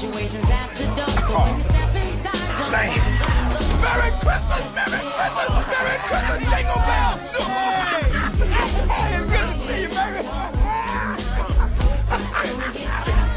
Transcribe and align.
situations 0.00 0.48
at 0.48 0.74
the 0.76 0.84
door. 0.96 1.08
So 1.08 1.36
when 1.36 1.58
you 1.58 1.64
step 1.64 1.94
inside, 1.94 2.48
jump 2.56 2.72
Merry 3.84 4.10
Christmas, 4.24 4.64
Merry 4.72 5.00
Christmas, 5.12 5.66
Merry 5.68 5.98
Christmas, 6.08 6.40
Jingle 6.48 6.80
Bell. 6.88 7.12
Hey, 8.96 9.20
good 9.28 9.44
to 9.44 9.60
see 9.60 9.82
you, 9.82 9.88
baby. 9.92 10.22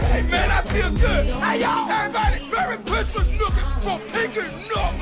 Hey, 0.08 0.24
man, 0.24 0.50
I 0.52 0.62
feel 0.64 0.92
good. 0.92 1.26
Hey, 1.32 1.60
y'all, 1.62 1.92
everybody, 1.92 2.40
Merry 2.50 2.78
Christmas, 2.78 3.28
looking 3.28 3.70
for 3.82 4.00
Pinky 4.14 4.48
Number. 4.74 4.93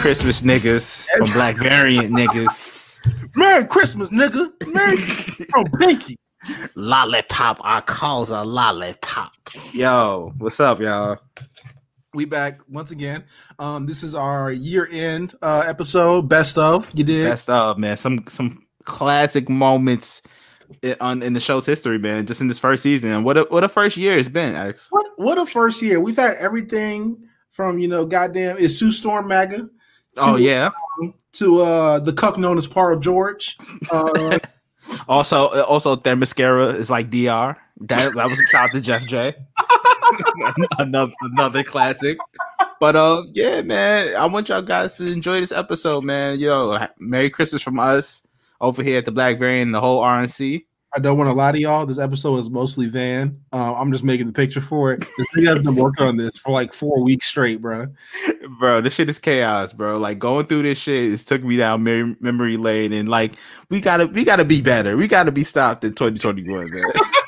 Christmas, 0.00 0.40
niggas 0.40 1.08
from 1.18 1.30
Black 1.34 1.56
Variant 1.58 2.10
niggas. 2.14 3.00
Merry 3.36 3.66
Christmas, 3.66 4.08
nigga. 4.10 4.50
Merry 4.72 4.96
from 4.96 5.64
Pinky. 5.78 6.16
Lollipop, 6.74 7.60
I 7.62 7.82
calls 7.82 8.30
a 8.30 8.42
lollipop. 8.42 9.32
Yo, 9.74 10.32
what's 10.38 10.58
up, 10.58 10.80
y'all? 10.80 11.18
We 12.14 12.24
back 12.24 12.60
once 12.66 12.90
again. 12.92 13.24
Um, 13.58 13.84
this 13.84 14.02
is 14.02 14.14
our 14.14 14.50
year 14.50 14.88
end 14.90 15.34
uh 15.42 15.64
episode, 15.66 16.28
best 16.30 16.56
of. 16.56 16.90
You 16.94 17.04
did 17.04 17.24
Best 17.28 17.50
of 17.50 17.76
man, 17.78 17.98
some 17.98 18.24
some 18.28 18.66
classic 18.84 19.50
moments 19.50 20.22
i- 20.82 20.96
on 21.02 21.22
in 21.22 21.34
the 21.34 21.40
show's 21.40 21.66
history, 21.66 21.98
man. 21.98 22.24
Just 22.26 22.40
in 22.40 22.48
this 22.48 22.58
first 22.58 22.82
season, 22.82 23.22
what 23.22 23.36
a 23.36 23.42
what 23.50 23.64
a 23.64 23.68
first 23.68 23.98
year 23.98 24.16
it's 24.16 24.30
been, 24.30 24.54
X. 24.54 24.86
what 24.90 25.06
what 25.16 25.36
a 25.36 25.44
first 25.44 25.82
year. 25.82 26.00
We've 26.00 26.16
had 26.16 26.36
everything 26.36 27.22
from 27.50 27.78
you 27.78 27.86
know, 27.86 28.06
goddamn 28.06 28.56
is 28.56 28.78
Sue 28.78 28.92
Storm 28.92 29.28
MAGA 29.28 29.68
Oh 30.18 30.36
yeah. 30.36 30.70
to 31.32 31.62
uh 31.62 31.98
the 32.00 32.12
cuck 32.12 32.38
known 32.38 32.58
as 32.58 32.66
Paul 32.66 32.96
George. 32.96 33.56
Uh 33.90 34.38
Also, 35.08 35.62
also 35.64 35.94
their 35.94 36.16
mascara 36.16 36.66
is 36.66 36.90
like 36.90 37.10
Dr. 37.10 37.56
That 37.82 38.12
that 38.14 38.28
was 38.28 38.40
a 38.40 38.46
shout 38.48 38.70
to 38.72 38.80
Jeff 38.80 39.02
J. 39.06 39.34
another 40.78 41.12
another 41.22 41.62
classic. 41.62 42.18
But 42.80 42.96
uh, 42.96 43.22
yeah, 43.32 43.62
man, 43.62 44.16
I 44.16 44.26
want 44.26 44.48
y'all 44.48 44.62
guys 44.62 44.94
to 44.96 45.10
enjoy 45.10 45.40
this 45.40 45.52
episode, 45.52 46.02
man. 46.02 46.38
Yo, 46.38 46.76
ha- 46.76 46.90
Merry 46.98 47.30
Christmas 47.30 47.62
from 47.62 47.78
us 47.78 48.22
over 48.60 48.82
here 48.82 48.98
at 48.98 49.04
the 49.04 49.12
Black 49.12 49.38
Variant 49.38 49.68
and 49.68 49.74
the 49.74 49.80
whole 49.80 50.02
RNC. 50.02 50.64
I 50.94 50.98
don't 50.98 51.16
want 51.16 51.28
to 51.28 51.32
lie 51.32 51.52
to 51.52 51.60
y'all. 51.60 51.86
This 51.86 52.00
episode 52.00 52.38
is 52.38 52.50
mostly 52.50 52.86
Van. 52.86 53.40
Uh, 53.52 53.74
I'm 53.74 53.92
just 53.92 54.02
making 54.02 54.26
the 54.26 54.32
picture 54.32 54.60
for 54.60 54.92
it. 54.92 55.00
This 55.16 55.26
nigga 55.36 55.54
has 55.54 55.62
been 55.62 55.76
working 55.76 56.04
on 56.04 56.16
this 56.16 56.36
for 56.36 56.50
like 56.50 56.72
four 56.72 57.04
weeks 57.04 57.26
straight, 57.26 57.62
bro. 57.62 57.86
Bro, 58.58 58.80
this 58.80 58.94
shit 58.94 59.08
is 59.08 59.18
chaos, 59.18 59.72
bro. 59.72 59.98
Like 59.98 60.18
going 60.18 60.46
through 60.46 60.62
this 60.62 60.78
shit, 60.78 61.12
it's 61.12 61.24
took 61.24 61.44
me 61.44 61.56
down 61.56 61.84
memory, 61.84 62.16
memory 62.18 62.56
lane, 62.56 62.92
and 62.92 63.08
like 63.08 63.34
we 63.68 63.80
gotta 63.80 64.06
we 64.06 64.24
gotta 64.24 64.44
be 64.44 64.60
better. 64.60 64.96
We 64.96 65.06
gotta 65.06 65.30
be 65.30 65.44
stopped 65.44 65.84
in 65.84 65.94
2021, 65.94 66.70
man. 66.70 66.82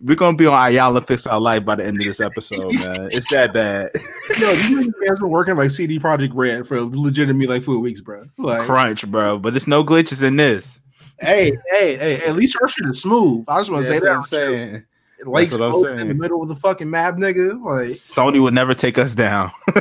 We're 0.00 0.16
gonna 0.16 0.36
be 0.36 0.46
on 0.46 0.54
Iyanla 0.54 1.06
Fix 1.06 1.26
Our 1.26 1.40
Life 1.40 1.64
by 1.64 1.74
the 1.76 1.86
end 1.86 1.98
of 1.98 2.04
this 2.06 2.20
episode, 2.20 2.64
man. 2.84 3.08
It's 3.12 3.30
that 3.30 3.52
bad. 3.52 3.90
Yo, 4.38 4.54
niggas 4.54 4.92
has 5.08 5.20
been 5.20 5.30
working 5.30 5.56
like 5.56 5.70
CD 5.70 5.98
Projekt 5.98 6.32
Red 6.34 6.66
for 6.66 6.80
legitimately 6.80 7.46
like 7.46 7.62
four 7.62 7.78
weeks, 7.78 8.00
bro. 8.00 8.24
Like, 8.38 8.62
Crunch, 8.66 9.06
bro. 9.10 9.38
But 9.38 9.52
there's 9.54 9.66
no 9.66 9.84
glitches 9.84 10.22
in 10.22 10.36
this. 10.36 10.80
hey, 11.20 11.52
hey, 11.70 11.96
hey, 11.96 12.22
at 12.26 12.36
least 12.36 12.56
her 12.60 12.68
shit 12.68 12.86
is 12.88 13.00
smooth. 13.00 13.44
I 13.48 13.58
just 13.60 13.70
want 13.70 13.84
to 13.84 13.90
say 13.90 13.98
That's 13.98 14.04
that. 14.04 14.10
what 14.10 14.18
I'm 14.18 14.24
saying. 14.24 14.84
I'm 15.20 15.62
open 15.62 15.98
in 15.98 16.08
the 16.08 16.14
middle 16.14 16.42
of 16.42 16.48
the 16.48 16.54
fucking 16.54 16.88
map, 16.88 17.16
nigga. 17.16 17.60
Like, 17.60 17.88
Sony 17.96 18.40
would 18.40 18.54
never 18.54 18.72
take 18.72 18.98
us 18.98 19.14
down. 19.16 19.50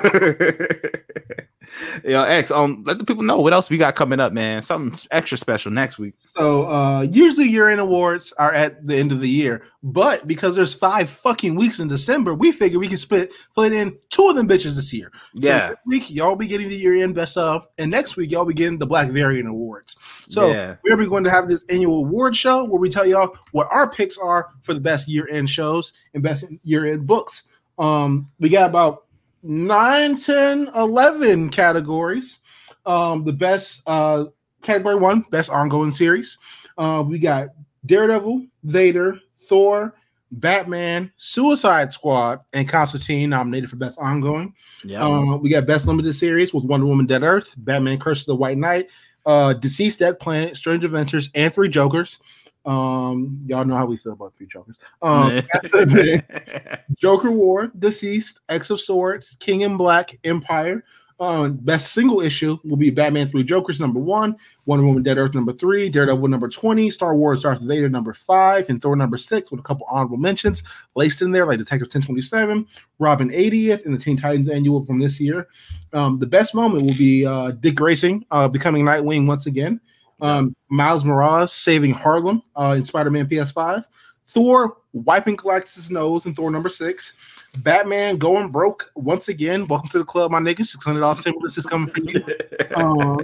Yo, 2.03 2.23
X, 2.23 2.51
um, 2.51 2.83
let 2.85 2.97
the 3.00 3.05
people 3.05 3.23
know 3.23 3.39
what 3.39 3.53
else 3.53 3.69
we 3.69 3.78
got 3.78 3.95
coming 3.95 4.19
up, 4.19 4.33
man. 4.33 4.61
Something 4.63 4.97
extra 5.11 5.38
special 5.38 5.72
next 5.72 5.97
week. 6.00 6.13
so 6.17 6.67
uh 6.67 7.01
usually 7.01 7.47
year-end 7.47 7.79
awards 7.79 8.33
are 8.39 8.53
at 8.53 8.85
the 8.88 8.95
end 8.95 9.11
of 9.11 9.19
the 9.19 9.29
year, 9.29 9.63
but 9.83 10.27
because 10.27 10.56
there's 10.56 10.73
five 10.73 11.09
fucking 11.09 11.56
weeks 11.56 11.79
in 11.79 11.88
December, 11.88 12.33
we 12.33 12.51
figure 12.51 12.79
we 12.79 12.88
can 12.88 12.97
split 12.97 13.31
split 13.51 13.73
in 13.73 13.97
two 14.09 14.27
of 14.29 14.35
them 14.35 14.47
bitches 14.47 14.75
this 14.75 14.91
year. 14.94 15.09
So 15.13 15.41
Yeah. 15.47 15.67
this 15.69 15.77
week 15.85 16.09
y'all 16.09 16.35
be 16.35 16.47
getting 16.47 16.69
the 16.69 16.75
year-end 16.75 17.16
best 17.16 17.38
of, 17.38 17.67
and 17.77 17.91
next 17.91 18.16
week 18.17 18.31
y'all 18.31 18.45
be 18.45 18.53
getting 18.53 18.79
the 18.79 18.88
Black 18.88 19.09
Variant 19.09 19.47
Awards. 19.47 19.95
So 20.29 20.51
Yeah. 20.51 20.75
we're 20.83 21.06
going 21.06 21.23
to 21.25 21.29
have 21.31 21.47
this 21.47 21.63
annual 21.69 22.00
award 22.06 22.35
show 22.35 22.63
where 22.66 22.79
we 22.79 22.89
tell 22.89 23.06
y'all 23.06 23.35
what 23.51 23.67
our 23.72 23.89
picks 23.89 24.17
are 24.17 24.50
for 24.61 24.73
the 24.73 24.81
best 24.81 25.07
year-end 25.07 25.50
shows 25.50 25.94
and 26.13 26.23
best 26.23 26.45
year-end 26.63 27.06
books. 27.07 27.44
Um, 27.79 28.31
we 28.39 28.50
got 28.50 28.69
about 28.69 29.03
9, 29.47 30.17
10, 30.17 30.69
11 30.75 31.49
categories. 31.49 32.39
Um, 32.85 33.23
the 33.23 33.33
best 33.33 33.81
uh, 33.87 34.25
category 34.61 34.95
one, 34.95 35.25
best 35.31 35.49
ongoing 35.49 35.91
series. 35.91 36.37
Uh, 36.77 37.03
we 37.05 37.19
got 37.19 37.49
Daredevil, 37.85 38.45
Vader, 38.63 39.19
Thor, 39.37 39.95
Batman, 40.31 41.11
Suicide 41.17 41.93
Squad, 41.93 42.41
and 42.53 42.67
Constantine 42.67 43.29
nominated 43.29 43.69
for 43.69 43.77
best 43.77 43.97
ongoing. 43.99 44.53
Yeah. 44.83 45.05
Uh, 45.05 45.37
we 45.37 45.49
got 45.49 45.65
Best 45.65 45.87
Limited 45.87 46.13
Series 46.13 46.53
with 46.53 46.65
Wonder 46.65 46.85
Woman 46.85 47.05
Dead 47.05 47.23
Earth, 47.23 47.55
Batman 47.57 47.99
Curse 47.99 48.21
of 48.21 48.25
the 48.27 48.35
White 48.35 48.57
Knight, 48.57 48.89
uh, 49.25 49.53
DCeased 49.53 49.99
Dead 49.99 50.19
Planet, 50.19 50.55
Strange 50.55 50.83
Adventures, 50.83 51.29
and 51.33 51.53
Three 51.53 51.69
Jokers. 51.69 52.19
Um, 52.67 53.39
y'all 53.47 53.63
know 53.63 53.78
how 53.78 53.85
we 53.85 53.95
feel 53.95 54.11
about 54.11 54.35
Three 54.35 54.45
Jokers. 54.45 54.78
Um, 55.01 55.41
Joker 56.97 57.31
War, 57.31 57.69
DCeased, 57.69 58.39
X 58.50 58.69
of 58.69 58.81
Swords, 58.81 59.38
King 59.39 59.61
in 59.61 59.78
Black, 59.78 60.19
Empire. 60.25 60.83
Um, 61.19 61.53
best 61.53 61.94
single 61.94 62.22
issue 62.22 62.59
will 62.63 62.77
be 62.77 62.91
Batman 62.91 63.25
Three 63.27 63.44
Jokers 63.44 63.79
number 63.79 64.00
one, 64.00 64.35
Wonder 64.66 64.85
Woman 64.85 65.01
Dead 65.01 65.17
Earth 65.17 65.33
number 65.33 65.53
three, 65.53 65.89
Daredevil 65.89 66.27
number 66.27 66.47
20, 66.47 66.91
Star 66.91 67.16
Wars 67.16 67.41
Darth 67.41 67.61
Vader 67.63 67.89
number 67.89 68.13
five, 68.13 68.69
and 68.69 68.79
Thor 68.79 68.95
number 68.95 69.17
six 69.17 69.50
with 69.50 69.59
a 69.59 69.63
couple 69.63 69.88
honorable 69.89 70.17
mentions 70.17 70.61
laced 70.95 71.23
in 71.23 71.31
there, 71.31 71.47
like 71.47 71.57
Detective 71.57 71.88
1027, 71.88 72.67
Robin 73.00 73.29
80th, 73.29 73.85
and 73.85 73.95
the 73.95 73.97
Teen 73.97 74.16
Titans 74.17 74.50
annual 74.50 74.83
from 74.83 75.00
this 75.00 75.19
year. 75.19 75.47
Um, 75.94 76.19
the 76.19 76.27
best 76.27 76.53
moment 76.53 76.85
will 76.85 76.97
be 76.97 77.25
uh, 77.25 77.51
Dick 77.51 77.75
Grayson 77.75 78.23
uh, 78.29 78.47
becoming 78.47 78.85
Nightwing 78.85 79.25
once 79.25 79.47
again. 79.47 79.81
Um, 80.22 80.55
Miles 80.69 81.05
Morales 81.05 81.53
saving 81.53 81.94
Harlem 81.94 82.41
uh, 82.55 82.75
in 82.78 82.85
Spider-Man 82.85 83.28
PS5. 83.28 83.85
Thor 84.28 84.78
wiping 84.94 85.38
Galactus' 85.38 85.89
nose 85.89 86.25
in 86.25 86.33
Thor 86.33 86.51
number 86.51 86.69
six. 86.69 87.13
Batman 87.59 88.17
going 88.17 88.51
broke 88.51 88.91
once 88.95 89.29
again. 89.29 89.67
Welcome 89.67 89.89
to 89.89 90.00
the 90.00 90.06
club, 90.06 90.31
my 90.31 90.39
niggas. 90.39 90.67
Six 90.67 90.83
hundred 90.83 91.01
dollars 91.01 91.19
stimulus 91.19 91.57
is 91.57 91.66
coming 91.66 91.88
for 91.88 92.01
you. 92.01 92.23
Um, 92.75 93.19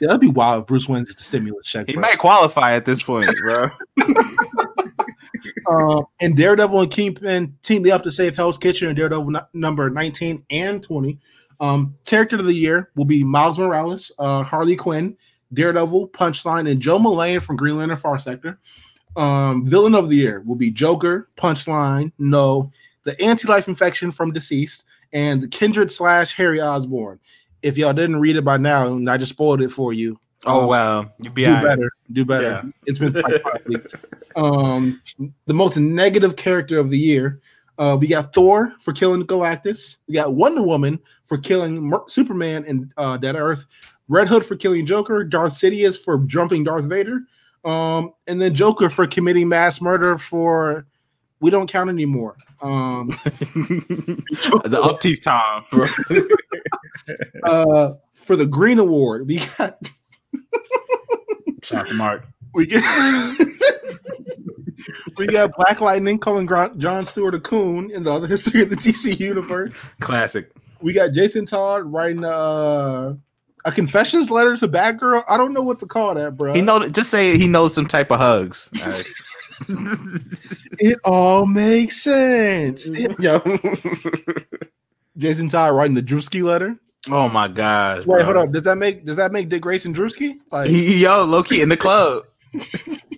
yeah, 0.00 0.08
that'd 0.08 0.20
be 0.20 0.28
wild. 0.28 0.62
If 0.62 0.66
Bruce 0.66 0.88
wins 0.88 1.14
the 1.14 1.22
stimulus 1.22 1.66
check. 1.66 1.86
he 1.86 1.92
bro. 1.92 2.02
might 2.02 2.18
qualify 2.18 2.72
at 2.72 2.84
this 2.84 3.02
point, 3.02 3.30
bro. 3.38 3.68
Um, 5.70 6.04
and 6.20 6.36
Daredevil 6.36 6.80
and 6.80 6.90
Kingpin 6.90 7.56
teamed 7.62 7.88
up 7.88 8.02
to 8.02 8.10
save 8.10 8.36
Hell's 8.36 8.58
Kitchen 8.58 8.88
and 8.88 8.96
Daredevil 8.96 9.30
nu- 9.30 9.40
number 9.54 9.88
19 9.88 10.44
and 10.50 10.82
20. 10.82 11.18
Um, 11.60 11.94
character 12.04 12.36
of 12.36 12.46
the 12.46 12.52
year 12.52 12.90
will 12.96 13.04
be 13.04 13.22
Miles 13.22 13.58
Morales, 13.58 14.10
uh, 14.18 14.42
Harley 14.42 14.76
Quinn, 14.76 15.16
Daredevil, 15.52 16.08
Punchline, 16.08 16.70
and 16.70 16.80
Jo 16.80 16.98
Mullein 16.98 17.40
from 17.40 17.56
Green 17.56 17.78
Lantern 17.78 17.96
Far 17.96 18.18
Sector. 18.18 18.58
Um, 19.16 19.66
villain 19.66 19.94
of 19.94 20.08
the 20.08 20.16
year 20.16 20.42
will 20.46 20.56
be 20.56 20.70
Joker, 20.70 21.28
Punchline, 21.36 22.12
No, 22.18 22.70
the 23.04 23.20
Anti-Life 23.20 23.68
Infection 23.68 24.10
from 24.10 24.32
DCeased, 24.32 24.84
and 25.12 25.40
the 25.40 25.48
Kindred 25.48 25.90
slash 25.90 26.34
Harry 26.34 26.60
Osborn. 26.60 27.18
If 27.62 27.78
y'all 27.78 27.92
didn't 27.92 28.20
read 28.20 28.36
it 28.36 28.44
by 28.44 28.58
now, 28.58 28.92
and 28.92 29.08
I 29.08 29.16
just 29.16 29.32
spoiled 29.32 29.62
it 29.62 29.70
for 29.70 29.92
you. 29.92 30.20
Oh 30.44 30.62
um, 30.62 30.68
wow, 30.68 31.12
you 31.20 31.30
be 31.30 31.44
do 31.44 31.52
right. 31.52 31.64
better. 31.64 31.90
Do 32.12 32.24
better. 32.24 32.44
Yeah. 32.44 32.62
It's 32.84 32.98
been 32.98 33.12
like 33.12 33.42
five 33.42 33.62
weeks. 33.66 33.94
Um, 34.36 35.00
the 35.46 35.54
most 35.54 35.78
negative 35.78 36.36
character 36.36 36.78
of 36.78 36.90
the 36.90 36.98
year. 36.98 37.40
Uh, 37.78 37.96
we 37.98 38.06
got 38.06 38.32
Thor 38.34 38.74
for 38.80 38.92
killing 38.92 39.26
Galactus. 39.26 39.96
We 40.06 40.14
got 40.14 40.34
Wonder 40.34 40.62
Woman 40.62 41.00
for 41.24 41.38
killing 41.38 41.92
Superman 42.06 42.64
and 42.66 42.92
uh, 42.96 43.16
Dead 43.16 43.34
Earth. 43.34 43.66
Red 44.08 44.28
Hood 44.28 44.44
for 44.44 44.56
killing 44.56 44.86
Joker. 44.86 45.24
Darth 45.24 45.54
Sidious 45.54 45.96
for 45.96 46.18
jumping 46.26 46.64
Darth 46.64 46.84
Vader. 46.84 47.20
Um, 47.64 48.12
and 48.26 48.40
then 48.40 48.54
Joker 48.54 48.88
for 48.88 49.06
committing 49.06 49.48
mass 49.48 49.80
murder 49.80 50.18
for 50.18 50.86
we 51.40 51.50
don't 51.50 51.70
count 51.70 51.90
anymore. 51.90 52.36
Um, 52.62 53.08
the 53.28 54.80
upteeth 54.82 55.22
time, 55.22 55.64
bro. 55.70 55.86
uh, 57.44 57.94
for 58.14 58.36
the 58.36 58.46
Green 58.46 58.78
Award, 58.78 59.26
we 59.26 59.40
got 59.58 59.78
Shout 61.62 61.86
to 61.88 61.94
Mark. 61.94 62.24
we 62.54 62.66
get 62.66 62.82
we 65.18 65.26
got 65.26 65.50
Black 65.56 65.80
Lightning 65.80 66.18
calling 66.18 66.48
John 66.78 67.04
Stewart 67.04 67.34
a 67.34 67.40
coon 67.40 67.90
in 67.90 68.04
the 68.04 68.12
other 68.12 68.28
history 68.28 68.62
of 68.62 68.70
the 68.70 68.76
DC 68.76 69.18
universe. 69.18 69.72
Classic. 70.00 70.50
We 70.80 70.92
got 70.92 71.12
Jason 71.12 71.44
Todd 71.44 71.82
writing 71.84 72.24
uh 72.24 73.14
a 73.66 73.72
confessions 73.72 74.30
letter 74.30 74.56
to 74.56 74.66
Batgirl. 74.68 75.24
I 75.28 75.36
don't 75.36 75.52
know 75.52 75.60
what 75.62 75.78
to 75.80 75.86
call 75.86 76.14
that, 76.14 76.36
bro. 76.38 76.54
He 76.54 76.62
know 76.62 76.88
just 76.88 77.10
say 77.10 77.36
he 77.36 77.46
knows 77.48 77.74
some 77.74 77.86
type 77.86 78.10
of 78.10 78.18
hugs. 78.18 78.70
All 78.82 78.88
right. 78.88 79.04
it 80.78 80.98
all 81.04 81.46
makes 81.46 82.02
sense. 82.02 82.88
It- 82.92 83.18
Yo. 83.20 83.40
Jason 85.18 85.48
Todd 85.48 85.74
writing 85.74 85.94
the 85.94 86.02
Drewski 86.02 86.42
letter. 86.42 86.76
oh 87.10 87.28
my 87.28 87.48
gosh. 87.48 87.98
Wait, 88.06 88.16
bro. 88.16 88.24
hold 88.24 88.36
up. 88.36 88.52
Does 88.52 88.62
that 88.64 88.76
make 88.76 89.04
does 89.04 89.16
that 89.16 89.32
make 89.32 89.48
Dick 89.48 89.62
Grayson 89.62 89.94
Drewski? 89.94 90.34
Like 90.50 90.68
He, 90.70 91.02
yo, 91.02 91.24
low 91.24 91.42
key 91.42 91.62
in 91.62 91.68
the 91.68 91.76
club. 91.76 92.24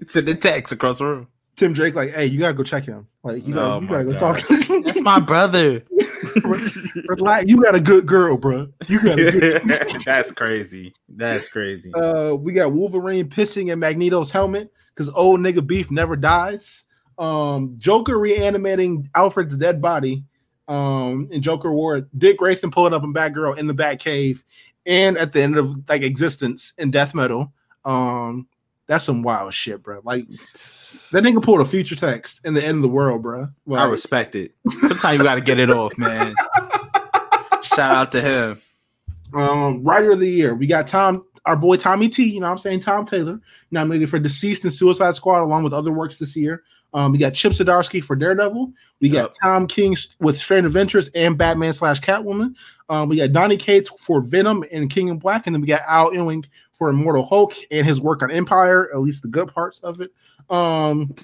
Send 0.09 0.27
the 0.27 0.35
text 0.35 0.73
across 0.73 0.99
the 0.99 1.07
room. 1.07 1.29
Tim 1.57 1.73
Drake, 1.73 1.95
like, 1.97 2.11
hey, 2.13 2.27
you 2.27 2.39
gotta 2.39 2.55
go 2.55 2.63
check 2.63 2.85
him. 2.85 3.09
Like, 3.25 3.47
you 3.47 3.53
oh 3.55 3.57
gotta, 3.57 3.75
Oh 3.75 3.81
you 3.81 3.89
gotta 3.89 4.05
go 4.05 4.13
God. 4.13 4.19
talk 4.19 4.39
to 4.39 4.55
him. 4.75 4.83
That's 4.85 5.01
my 5.01 5.19
brother. 5.21 5.83
Relax. 7.09 7.45
You 7.49 7.63
got 7.63 7.75
a 7.75 7.81
good 7.81 8.07
girl, 8.07 8.37
bro. 8.37 8.69
You 8.89 9.03
got 9.03 9.19
a 9.19 9.31
good. 9.31 9.63
That's 10.05 10.31
crazy. 10.31 10.95
That's 11.09 11.49
crazy. 11.49 11.93
uh, 11.95 12.35
we 12.35 12.53
got 12.53 12.73
Wolverine 12.73 13.29
pissing 13.29 13.73
in 13.73 13.79
Magneto's 13.79 14.31
helmet 14.31 14.73
because 14.95 15.09
old 15.11 15.41
nigga 15.41 15.67
beef 15.67 15.91
never 15.91 16.17
dies. 16.17 16.87
Um, 17.19 17.75
Joker 17.79 18.19
reanimating 18.19 19.09
Alfred's 19.15 19.57
dead 19.57 19.81
body. 19.83 20.25
Um, 20.69 21.29
in 21.31 21.41
Joker 21.41 21.73
War, 21.73 22.03
Dick 22.19 22.37
Grayson 22.37 22.71
pulling 22.71 22.93
up 22.93 23.03
in 23.03 23.15
Batgirl 23.15 23.57
in 23.57 23.67
the 23.67 23.75
Batcave, 23.75 24.43
and 24.85 25.17
at 25.17 25.33
the 25.33 25.41
end 25.41 25.57
of 25.57 25.89
like 25.89 26.03
existence 26.03 26.75
in 26.77 26.91
Death 26.91 27.15
Metal. 27.15 27.53
Um, 27.87 28.49
that's 28.89 29.05
some 29.05 29.23
wild 29.23 29.55
shit, 29.55 29.83
bro. 29.83 30.01
Like 30.03 30.27
that 30.29 31.23
nigga 31.23 31.43
pulled 31.43 31.61
a 31.61 31.65
future 31.65 31.95
text 31.95 32.41
in 32.45 32.55
the 32.55 32.65
end 32.65 32.77
of 32.77 32.83
the 32.83 32.89
world, 32.89 33.23
bro. 33.23 33.49
I 33.71 33.89
respect 33.89 34.35
it. 34.35 34.55
Sometimes 34.81 35.19
you 35.19 35.25
got 35.25 35.37
to 35.37 35.41
get 35.43 35.59
it 35.61 35.71
off, 35.71 35.97
man. 35.97 36.35
Shout 37.63 37.95
out 37.95 38.13
to 38.13 38.21
him. 38.21 38.61
Um, 39.35 39.85
writer 39.85 40.13
of 40.13 40.21
the 40.21 40.29
year, 40.29 40.55
we 40.55 40.67
got 40.67 40.87
Tom, 40.87 41.23
our 41.45 41.55
boy 41.57 41.77
Tommy 41.77 42.09
T. 42.09 42.25
You 42.25 42.41
know 42.41 42.47
what 42.47 42.53
I'm 42.53 42.59
saying? 42.59 42.81
Tom 42.81 43.05
Taylor, 43.05 43.41
nominated 43.71 44.09
for 44.09 44.19
DCeased 44.19 44.65
and 44.65 44.73
Suicide 44.73 45.15
Squad, 45.15 45.43
along 45.43 45.65
with 45.65 45.75
other 45.75 45.93
works 45.93 46.19
this 46.19 46.35
year. 46.35 46.63
Um, 46.95 47.13
we 47.13 47.19
got 47.19 47.35
Chip 47.35 47.53
Zdarsky 47.53 48.03
for 48.03 48.17
Daredevil. 48.17 48.73
We 49.03 49.11
got 49.11 49.19
Yep. 49.19 49.35
Tom 49.43 49.67
King 49.67 49.95
with 50.21 50.39
Strange 50.39 50.65
Adventures 50.65 51.09
and 51.15 51.37
Batman 51.37 51.75
slash 51.75 52.01
Catwoman. 52.01 52.55
Um, 52.89 53.11
we 53.11 53.17
got 53.19 53.33
Donny 53.33 53.59
Cates 53.59 53.91
for 53.99 54.23
Venom 54.23 54.65
and 54.73 54.89
King 54.89 55.09
in 55.09 55.19
Black, 55.19 55.47
and 55.47 55.55
then 55.55 55.61
we 55.61 55.67
got 55.69 55.83
Al 55.87 56.15
Ewing 56.15 56.47
for 56.79 56.89
Immortal 56.89 57.27
Hulk 57.27 57.55
and 57.73 57.85
his 57.85 58.01
work 58.01 58.23
on 58.23 58.31
Empire, 58.31 58.89
at 58.95 59.01
least 59.01 59.23
the 59.23 59.29
good 59.29 59.53
parts 59.53 59.81
of 59.81 60.01
it. 60.01 60.13
Um, 60.49 61.15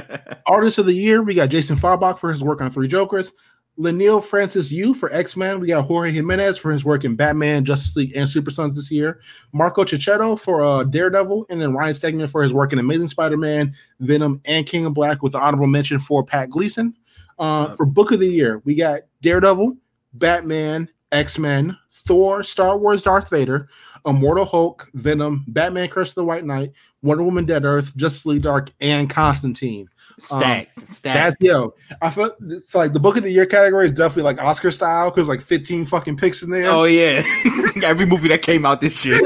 Artist 0.46 0.78
of 0.78 0.86
the 0.86 0.92
Year, 0.92 1.22
we 1.22 1.34
got 1.34 1.50
Jason 1.50 1.76
Fabok 1.76 2.18
for 2.18 2.30
his 2.30 2.42
work 2.42 2.60
on 2.60 2.70
Three 2.70 2.88
Jokers. 2.88 3.32
Leinil 3.78 4.22
Francis 4.22 4.70
Yu 4.70 4.94
for 4.94 5.12
X 5.12 5.36
Men. 5.36 5.58
We 5.58 5.68
got 5.68 5.84
Jorge 5.84 6.12
Jimenez 6.12 6.58
for 6.58 6.70
his 6.70 6.84
work 6.84 7.04
in 7.04 7.16
Batman, 7.16 7.64
Justice 7.64 7.96
League, 7.96 8.12
and 8.14 8.28
Super 8.28 8.50
Sons 8.50 8.76
this 8.76 8.90
year. 8.90 9.20
Marco 9.52 9.84
Checchetto 9.84 10.38
for 10.38 10.62
uh, 10.62 10.84
Daredevil, 10.84 11.46
and 11.50 11.60
then 11.60 11.74
Ryan 11.74 11.94
Stegman 11.94 12.30
for 12.30 12.42
his 12.42 12.52
work 12.52 12.72
in 12.72 12.78
Amazing 12.78 13.08
Spider 13.08 13.36
Man, 13.36 13.74
Venom, 14.00 14.40
and 14.44 14.66
King 14.66 14.86
of 14.86 14.94
Black, 14.94 15.22
with 15.22 15.32
the 15.32 15.40
honorable 15.40 15.66
mention 15.66 15.98
for 15.98 16.24
Pat 16.24 16.50
Gleason. 16.50 16.94
Uh, 17.38 17.72
for 17.72 17.84
Book 17.84 18.12
of 18.12 18.20
the 18.20 18.28
Year, 18.28 18.62
we 18.64 18.76
got 18.76 19.02
Daredevil, 19.22 19.76
Batman, 20.12 20.88
X 21.10 21.36
Men, 21.36 21.76
Thor, 21.90 22.44
Star 22.44 22.78
Wars, 22.78 23.02
Darth 23.02 23.30
Vader, 23.30 23.68
Immortal 24.06 24.44
Hulk, 24.44 24.90
Venom, 24.94 25.44
Batman, 25.48 25.88
Curse 25.88 26.10
of 26.10 26.14
the 26.16 26.24
White 26.24 26.44
Knight, 26.44 26.72
Wonder 27.02 27.24
Woman, 27.24 27.44
Dead 27.46 27.64
Earth, 27.64 27.96
Justice 27.96 28.26
League 28.26 28.42
Dark, 28.42 28.70
and 28.80 29.08
Constantine. 29.08 29.88
Stacked. 30.18 30.78
Um, 30.78 30.84
that's 30.84 30.96
Stacked. 30.96 31.36
yo. 31.42 31.74
I 32.00 32.10
feel 32.10 32.30
it's 32.48 32.74
like 32.74 32.92
the 32.92 33.00
book 33.00 33.16
of 33.16 33.22
the 33.22 33.30
year 33.30 33.46
category 33.46 33.86
is 33.86 33.92
definitely 33.92 34.24
like 34.24 34.42
Oscar 34.42 34.70
style 34.70 35.10
because 35.10 35.28
like 35.28 35.40
15 35.40 35.86
fucking 35.86 36.16
picks 36.16 36.42
in 36.42 36.50
there. 36.50 36.70
Oh 36.70 36.84
yeah. 36.84 37.22
Every 37.82 38.06
movie 38.06 38.28
that 38.28 38.42
came 38.42 38.64
out 38.64 38.80
this 38.80 39.04
year. 39.04 39.18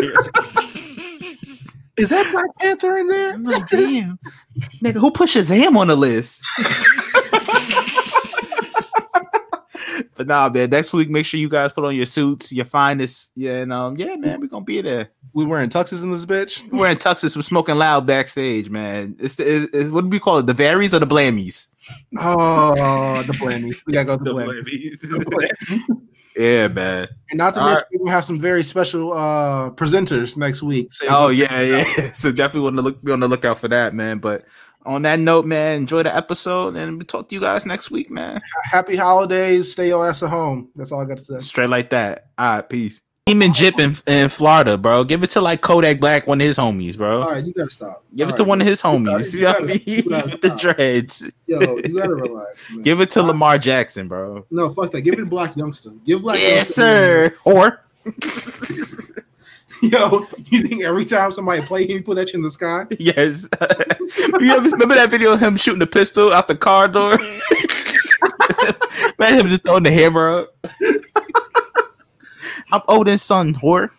is 1.97 2.09
that 2.09 2.31
Black 2.33 2.57
Panther 2.59 2.97
in 2.99 3.09
there? 3.09 3.35
I'm 3.35 3.45
damn. 3.45 4.19
Nigga, 4.83 4.95
who 4.95 5.11
pushes 5.11 5.49
him 5.49 5.77
on 5.77 5.89
the 5.89 5.97
list? 5.97 6.47
but 10.19 10.26
nah, 10.26 10.49
man. 10.50 10.69
Next 10.69 10.93
week, 10.93 11.09
make 11.09 11.25
sure 11.25 11.38
you 11.38 11.49
guys 11.49 11.73
put 11.73 11.85
on 11.85 11.94
your 11.94 12.05
suits, 12.05 12.53
your 12.53 12.65
finest. 12.65 13.31
Yeah, 13.37 13.59
and 13.59 13.73
um, 13.73 13.97
yeah, 13.97 14.17
man, 14.17 14.41
we're 14.41 14.49
gonna 14.49 14.65
be 14.65 14.82
there. 14.82 15.09
We 15.32 15.44
wearing 15.47 15.70
tuxes 15.70 16.03
in 16.03 16.11
this 16.11 16.26
bitch. 16.26 16.61
We're 16.73 16.91
in 16.91 16.99
tuxes, 16.99 17.37
we're 17.37 17.43
smoking 17.43 17.76
loud 17.76 18.05
backstage, 18.05 18.69
man. 18.69 19.15
It's, 19.20 19.38
it's, 19.38 19.70
it's 19.73 19.91
what 19.91 20.03
do 20.03 20.09
we 20.09 20.19
call 20.19 20.38
it? 20.38 20.47
The 20.47 20.55
Varies 20.55 20.93
or 20.93 20.99
the 20.99 21.06
Blammies? 21.06 21.69
Oh, 22.19 23.23
the 23.23 23.32
blammies. 23.35 23.76
We 23.87 23.93
gotta 23.93 24.06
go 24.06 24.17
to 24.17 24.25
the 24.25 24.35
blammies. 24.35 26.03
yeah, 26.37 26.67
man. 26.67 27.06
And 27.31 27.38
not 27.38 27.55
to 27.55 27.61
All 27.61 27.69
mention, 27.69 27.87
we 28.00 28.11
have 28.11 28.25
some 28.25 28.41
very 28.41 28.64
special 28.64 29.12
uh 29.12 29.71
presenters 29.71 30.37
next 30.37 30.62
week. 30.62 30.93
So 30.93 31.06
Oh 31.09 31.29
yeah, 31.29 31.61
yeah. 31.61 32.11
So 32.14 32.32
definitely 32.32 32.62
want 32.62 32.76
to 32.76 32.82
look 32.82 33.03
be 33.03 33.12
on 33.12 33.21
the 33.21 33.29
lookout 33.29 33.59
for 33.59 33.69
that, 33.69 33.94
man. 33.94 34.19
But 34.19 34.47
on 34.87 35.03
that 35.03 35.19
note, 35.19 35.45
man, 35.47 35.77
enjoy 35.83 36.03
the 36.03 36.15
episode, 36.17 36.77
and 36.77 36.97
we'll 36.97 37.05
talk 37.05 37.29
to 37.29 37.35
you 37.35 37.41
guys 37.41 37.67
next 37.67 37.91
week, 37.91 38.11
man. 38.11 38.41
happy 38.65 38.97
holidays. 38.97 39.73
Stay 39.73 39.89
your 39.89 40.09
ass 40.09 40.23
at 40.23 40.31
home. 40.31 40.69
That's 40.77 40.93
all 40.93 41.01
I 41.01 41.05
got 41.05 41.19
to 41.19 41.25
say. 41.25 41.39
Straight 41.39 41.69
like 41.71 41.91
that. 41.91 42.27
All 42.39 42.57
right, 42.57 42.69
peace. 42.69 43.03
Demon 43.27 43.53
Jip 43.53 43.79
in, 43.79 43.95
in 44.07 44.31
Florida, 44.31 44.79
bro. 44.79 45.05
Give 45.05 45.23
it 45.23 45.29
to 45.31 45.43
like 45.43 45.61
Kodak 45.61 46.01
Black, 46.01 46.27
one 46.27 46.41
of 46.41 46.47
his 46.47 46.57
homies, 46.57 46.97
bro. 46.97 47.21
All 47.21 47.31
right, 47.33 47.45
you 47.45 47.53
gotta 47.53 47.69
stop. 47.69 48.03
Give 48.17 48.27
it 48.27 48.31
All 48.31 48.37
to 48.39 48.43
right. 48.45 48.49
one 48.49 48.61
of 48.63 48.67
his 48.67 48.81
gotta- 48.81 48.97
homies. 48.99 49.33
you 49.35 49.41
You 49.41 49.45
gotta- 49.45 49.91
you 49.91 50.03
gotta 50.03 50.37
the 50.43 50.49
dreads. 50.57 51.31
Yo, 51.47 51.61
you 51.77 51.95
gotta 51.95 52.15
relax, 52.15 52.71
man. 52.71 52.83
Give 52.85 53.03
it 53.03 53.11
to 53.11 53.23
Lamar 53.23 53.59
Jackson, 53.59 54.09
bro. 54.09 54.47
No, 54.51 54.71
fuck 54.71 54.93
that. 54.93 55.03
Give 55.03 55.13
it 55.13 55.19
to 55.19 55.27
Blac 55.27 55.53
Youngsta. 55.57 56.03
Give 56.07 56.23
Black 56.23 56.39
Yes, 56.39 56.79
Youngster- 56.79 56.81
sir. 56.81 57.35
Or 57.45 57.83
Yo, 59.83 60.27
you 60.47 60.63
think 60.63 60.83
every 60.83 61.05
time 61.05 61.31
somebody 61.31 61.63
play 61.63 61.85
him, 61.85 61.91
you 61.91 62.03
put 62.03 62.17
that 62.17 62.29
shit 62.29 62.37
in 62.37 62.43
the 62.43 62.51
sky? 62.51 62.87
yes. 62.99 63.49
you 64.41 64.53
ever 64.53 64.69
remember 64.71 64.97
that 64.97 65.09
video 65.09 65.33
of 65.33 65.41
him 65.41 65.57
shooting 65.57 65.79
the 65.79 65.87
pistol 65.87 66.33
out 66.33 66.49
the 66.49 66.57
car 66.57 66.89
door? 66.89 67.17
Man, 69.19 69.35
him 69.35 69.47
just 69.47 69.63
throwing 69.63 69.85
the 69.85 69.93
hammer 69.93 70.41
up. 70.41 70.67
I'm 72.73 72.83
Odin's 72.89 73.23
son, 73.23 73.55
whore. 73.55 73.91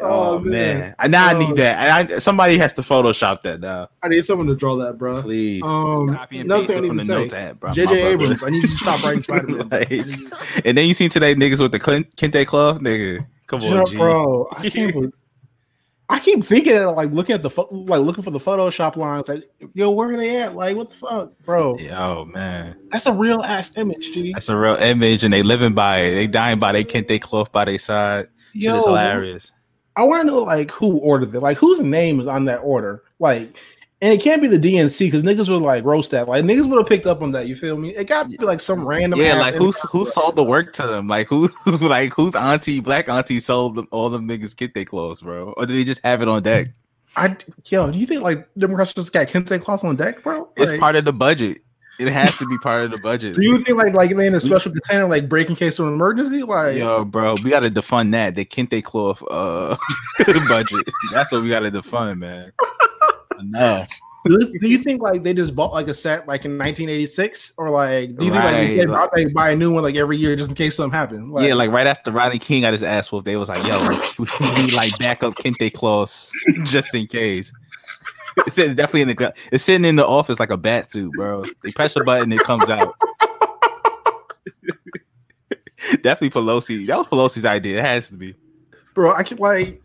Oh, 0.00 0.34
Oh, 0.34 0.38
man. 0.40 0.50
man, 0.80 0.94
I 0.98 1.06
now 1.08 1.28
I 1.28 1.34
Oh. 1.34 1.38
need 1.38 1.56
that. 1.56 2.10
I, 2.10 2.18
somebody 2.18 2.58
has 2.58 2.72
to 2.74 2.82
Photoshop 2.82 3.42
that 3.42 3.60
now, 3.60 3.88
I 4.02 4.08
need 4.08 4.24
someone 4.24 4.48
to 4.48 4.56
draw 4.56 4.74
that, 4.76 4.98
bro. 4.98 5.22
please. 5.22 5.62
Um, 5.64 6.08
Just 6.08 6.18
copy 6.18 6.38
and 6.40 6.50
paste 6.50 6.70
it 6.70 6.86
from 6.86 6.96
the 6.96 7.04
to 7.04 7.08
notes 7.08 7.32
say, 7.32 7.40
app, 7.42 7.60
bro. 7.60 7.70
My 7.70 7.74
JJ. 7.76 8.04
Abrams, 8.12 8.42
I 8.42 8.50
need 8.50 8.62
you 8.62 8.68
to 8.70 8.76
stop 8.76 9.04
writing 9.04 9.22
Spider 9.24 9.46
Man. 9.46 9.68
Like, 9.70 9.90
and 10.66 10.76
then 10.76 10.88
you 10.88 10.94
seen 10.94 11.10
today 11.10 11.34
niggas 11.36 11.60
with 11.60 11.70
the 11.72 11.78
Clin- 11.80 12.12
Kente 12.16 12.44
cloth, 12.46 12.80
nigga. 12.80 13.24
Come 13.46 13.62
on, 13.62 13.86
G. 13.86 13.96
bro. 13.96 14.48
I 14.58 14.68
can't. 14.68 15.14
I 16.10 16.18
keep 16.18 16.44
thinking 16.44 16.76
of 16.76 16.96
like 16.96 17.10
looking 17.12 17.34
at 17.34 17.42
the 17.42 17.48
pho- 17.50 17.68
like 17.70 18.02
looking 18.02 18.22
for 18.24 18.30
the 18.30 18.38
Photoshop 18.38 18.96
lines. 18.96 19.28
Like, 19.28 19.44
yo, 19.74 19.90
where 19.90 20.10
are 20.12 20.16
they 20.16 20.36
at? 20.42 20.54
Like, 20.54 20.76
what 20.76 20.90
the 20.90 20.96
fuck, 20.96 21.32
bro? 21.44 21.78
Yo, 21.78 22.26
man, 22.26 22.76
That's 22.90 23.06
a 23.06 23.12
real 23.12 23.42
ass 23.42 23.70
image, 23.78 24.12
G. 24.12 24.32
that's 24.34 24.50
a 24.50 24.56
real 24.56 24.74
image, 24.76 25.24
and 25.24 25.32
they 25.32 25.42
living 25.42 25.72
by 25.72 26.00
it. 26.00 26.14
They 26.14 26.26
dying 26.26 26.58
by 26.58 26.72
they 26.72 26.84
Kente 26.84 27.20
cloth 27.20 27.50
by 27.52 27.64
their 27.64 27.78
side. 27.78 28.26
Shit 28.52 28.62
Yo, 28.64 28.76
is 28.76 28.84
hilarious. 28.84 29.52
I 29.96 30.02
want 30.04 30.22
to 30.22 30.26
know 30.26 30.42
like 30.42 30.70
who 30.70 30.98
ordered 30.98 31.34
it, 31.34 31.40
like 31.40 31.56
whose 31.56 31.80
name 31.80 32.20
is 32.20 32.26
on 32.26 32.44
that 32.46 32.58
order, 32.58 33.02
like. 33.18 33.56
And 34.02 34.12
it 34.12 34.20
can't 34.20 34.42
be 34.42 34.48
the 34.48 34.58
DNC 34.58 34.98
because 34.98 35.22
niggas 35.22 35.48
would 35.48 35.62
like 35.62 35.82
roast 35.82 36.10
that. 36.10 36.28
Like 36.28 36.44
niggas 36.44 36.68
would 36.68 36.76
have 36.76 36.86
picked 36.86 37.06
up 37.06 37.22
on 37.22 37.32
that. 37.32 37.46
You 37.46 37.56
feel 37.56 37.78
me? 37.78 37.94
It 37.94 38.06
got 38.06 38.28
to 38.28 38.36
be 38.36 38.44
like 38.44 38.60
some 38.60 38.86
random. 38.86 39.18
Yeah, 39.18 39.38
like 39.38 39.54
who 39.54 39.72
who 39.90 40.04
sold 40.04 40.36
the 40.36 40.44
work 40.44 40.74
to 40.74 40.86
them? 40.86 41.08
Like 41.08 41.26
who 41.28 41.48
like 41.64 42.12
whose 42.12 42.36
auntie, 42.36 42.80
black 42.80 43.08
auntie, 43.08 43.40
sold 43.40 43.76
them 43.76 43.88
all 43.92 44.10
them 44.10 44.28
niggas 44.28 44.54
Kente 44.54 44.86
clothes, 44.86 45.22
bro? 45.22 45.54
Or 45.56 45.64
did 45.64 45.74
they 45.74 45.84
just 45.84 46.04
have 46.04 46.20
it 46.20 46.28
on 46.28 46.42
deck? 46.42 46.68
I 47.16 47.34
yo, 47.66 47.90
do 47.90 47.98
you 47.98 48.06
think 48.06 48.20
like 48.20 48.46
Democrats 48.58 48.92
just 48.92 49.12
got 49.12 49.28
Kente 49.28 49.58
cloths 49.62 49.84
on 49.84 49.96
deck, 49.96 50.22
bro? 50.22 50.50
It's 50.56 50.76
part 50.76 50.96
of 50.96 51.06
the 51.06 51.12
budget. 51.12 51.62
It 51.98 52.08
has 52.08 52.36
to 52.38 52.46
be 52.46 52.58
part 52.58 52.84
of 52.84 52.90
the 52.90 52.98
budget. 52.98 53.36
Do 53.36 53.42
you 53.44 53.58
think 53.58 53.76
like 53.78 53.94
like 53.94 54.10
in 54.10 54.34
a 54.34 54.40
special 54.40 54.72
container, 54.72 55.06
like 55.08 55.28
break 55.28 55.48
in 55.48 55.54
case 55.56 55.78
of 55.78 55.86
an 55.86 55.94
emergency? 55.94 56.42
Like, 56.42 56.76
Yo, 56.76 57.04
bro, 57.04 57.36
we 57.44 57.50
gotta 57.50 57.70
defund 57.70 58.12
that. 58.12 58.34
The 58.34 58.44
Kente 58.44 58.82
cloth 58.82 59.22
uh 59.30 59.76
budget. 60.48 60.80
That's 61.12 61.30
what 61.30 61.42
we 61.42 61.48
gotta 61.48 61.70
defund, 61.70 62.18
man. 62.18 62.52
Enough. 63.38 63.88
do, 64.24 64.32
you- 64.40 64.58
do 64.60 64.68
you 64.68 64.78
think 64.78 65.02
like 65.02 65.22
they 65.22 65.34
just 65.34 65.54
bought 65.54 65.72
like 65.72 65.86
a 65.88 65.94
set 65.94 66.26
like 66.26 66.44
in 66.44 66.52
1986, 66.58 67.54
or 67.58 67.70
like 67.70 68.16
do 68.16 68.24
you 68.24 68.30
think 68.32 68.44
like 68.44 68.54
Right, 68.54 68.76
they, 68.76 68.86
like- 68.86 69.10
they 69.12 69.24
buy 69.26 69.50
a 69.50 69.56
new 69.56 69.72
one 69.72 69.82
like 69.82 69.96
every 69.96 70.16
year 70.16 70.34
just 70.34 70.48
in 70.48 70.54
case 70.56 70.76
something 70.76 70.98
happened? 70.98 71.32
Like, 71.32 71.46
yeah, 71.46 71.54
like 71.54 71.70
right 71.70 71.86
after 71.86 72.10
Rodney 72.10 72.38
King 72.38 72.62
got 72.62 72.72
his 72.72 72.82
ass 72.82 73.12
whooped, 73.12 73.26
they 73.26 73.36
was 73.36 73.48
like, 73.48 73.62
"Yo, 73.66 73.78
we 74.18 74.62
need 74.64 74.72
like 74.72 74.96
backup 74.98 75.34
kente 75.34 75.72
cloths 75.72 76.32
just 76.64 76.94
in 76.94 77.06
case." 77.06 77.52
It's 78.46 78.58
in- 78.58 78.74
definitely 78.74 79.02
in 79.02 79.08
the 79.08 79.34
it's 79.52 79.62
sitting 79.64 79.84
in 79.84 79.96
the 79.96 80.06
office 80.06 80.40
like 80.40 80.50
a 80.50 80.56
bat 80.56 80.90
suit, 80.90 81.12
bro. 81.12 81.44
They 81.62 81.70
press 81.72 81.94
a 81.96 82.00
button, 82.04 82.32
it 82.32 82.40
comes 82.40 82.68
out. 82.68 82.94
definitely 86.02 86.30
Pelosi. 86.30 86.86
That 86.86 86.98
was 86.98 87.06
Pelosi's 87.08 87.44
idea. 87.44 87.78
It 87.78 87.84
has 87.84 88.08
to 88.08 88.14
be. 88.14 88.34
bro, 88.94 89.12
I 89.12 89.22
can 89.22 89.38
like. 89.38 89.80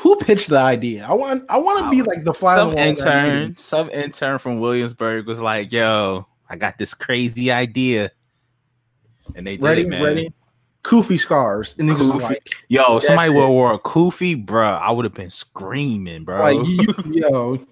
Who 0.00 0.16
pitched 0.16 0.48
the 0.48 0.58
idea? 0.58 1.06
I 1.08 1.14
want 1.14 1.44
I 1.48 1.58
want 1.58 1.84
to 1.84 1.90
be 1.90 2.02
like 2.02 2.24
the 2.24 2.34
fly. 2.34 2.54
Some 2.56 2.70
the 2.70 2.76
wall 2.76 2.88
of 2.90 2.96
that 2.98 3.24
meeting. 3.24 3.40
intern, 3.42 3.56
some 3.56 3.90
intern 3.90 4.38
from 4.38 4.58
Williamsburg 4.60 5.26
was 5.26 5.40
like, 5.42 5.72
"Yo, 5.72 6.26
I 6.48 6.56
got 6.56 6.78
this 6.78 6.94
crazy 6.94 7.50
idea. 7.50 8.10
and 9.34 9.46
they 9.46 9.56
did 9.56 9.64
Ready, 9.64 9.82
it, 9.82 9.88
man. 9.88 10.02
ready. 10.02 10.32
Kufi 10.84 11.18
scars. 11.18 11.74
And 11.78 11.88
niggas 11.88 12.12
was 12.12 12.22
like, 12.22 12.48
Yo, 12.68 12.98
somebody 12.98 13.30
it. 13.30 13.34
would 13.34 13.42
have 13.42 13.50
wore 13.50 13.72
a 13.74 13.78
Kufi, 13.78 14.44
bro. 14.44 14.64
I 14.66 14.90
would 14.90 15.04
have 15.04 15.14
been 15.14 15.30
screaming, 15.30 16.24
bro. 16.24 16.40
like 16.40 16.66
you, 16.66 16.86
yo. 17.06 17.66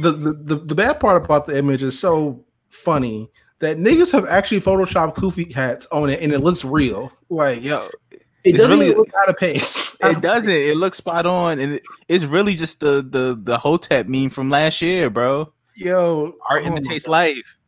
The, 0.00 0.12
the 0.12 0.32
the 0.32 0.56
the 0.56 0.74
bad 0.74 1.00
part 1.00 1.24
about 1.24 1.46
the 1.46 1.58
image 1.58 1.82
is 1.82 1.98
so 1.98 2.44
funny 2.68 3.28
that 3.58 3.78
niggas 3.78 4.12
have 4.12 4.26
actually 4.26 4.60
photoshopped 4.60 5.16
Kufi 5.16 5.52
hats 5.52 5.86
on 5.92 6.08
it 6.08 6.20
and 6.20 6.32
it 6.32 6.38
looks 6.38 6.64
real. 6.64 7.12
Like 7.28 7.62
yo, 7.62 7.88
it 8.44 8.52
doesn't 8.56 8.70
really- 8.70 8.94
look 8.94 9.08
out 9.20 9.28
of 9.28 9.36
pace. 9.36 9.96
it 10.00 10.20
doesn't. 10.20 10.48
It 10.50 10.76
looks 10.76 10.98
spot 10.98 11.26
on, 11.26 11.58
and 11.58 11.74
it, 11.74 11.82
it's 12.08 12.24
really 12.24 12.54
just 12.54 12.78
the 12.80 13.02
the 13.02 13.38
the 13.42 13.58
Hotep 13.58 14.06
meme 14.06 14.30
from 14.30 14.48
last 14.48 14.80
year, 14.82 15.10
bro. 15.10 15.52
Yo, 15.74 16.34
Art 16.48 16.62
oh 16.62 16.66
imitates 16.66 17.08
life. 17.08 17.58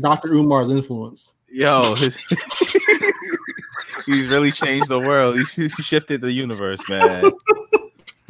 Dr. 0.00 0.28
Umar's 0.34 0.70
influence. 0.70 1.32
Yo, 1.56 1.94
his, 1.94 2.16
he's 4.06 4.26
really 4.28 4.52
changed 4.52 4.88
the 4.90 5.00
world. 5.00 5.38
He, 5.38 5.62
he 5.62 5.68
shifted 5.82 6.20
the 6.20 6.30
universe, 6.30 6.80
man. 6.88 7.22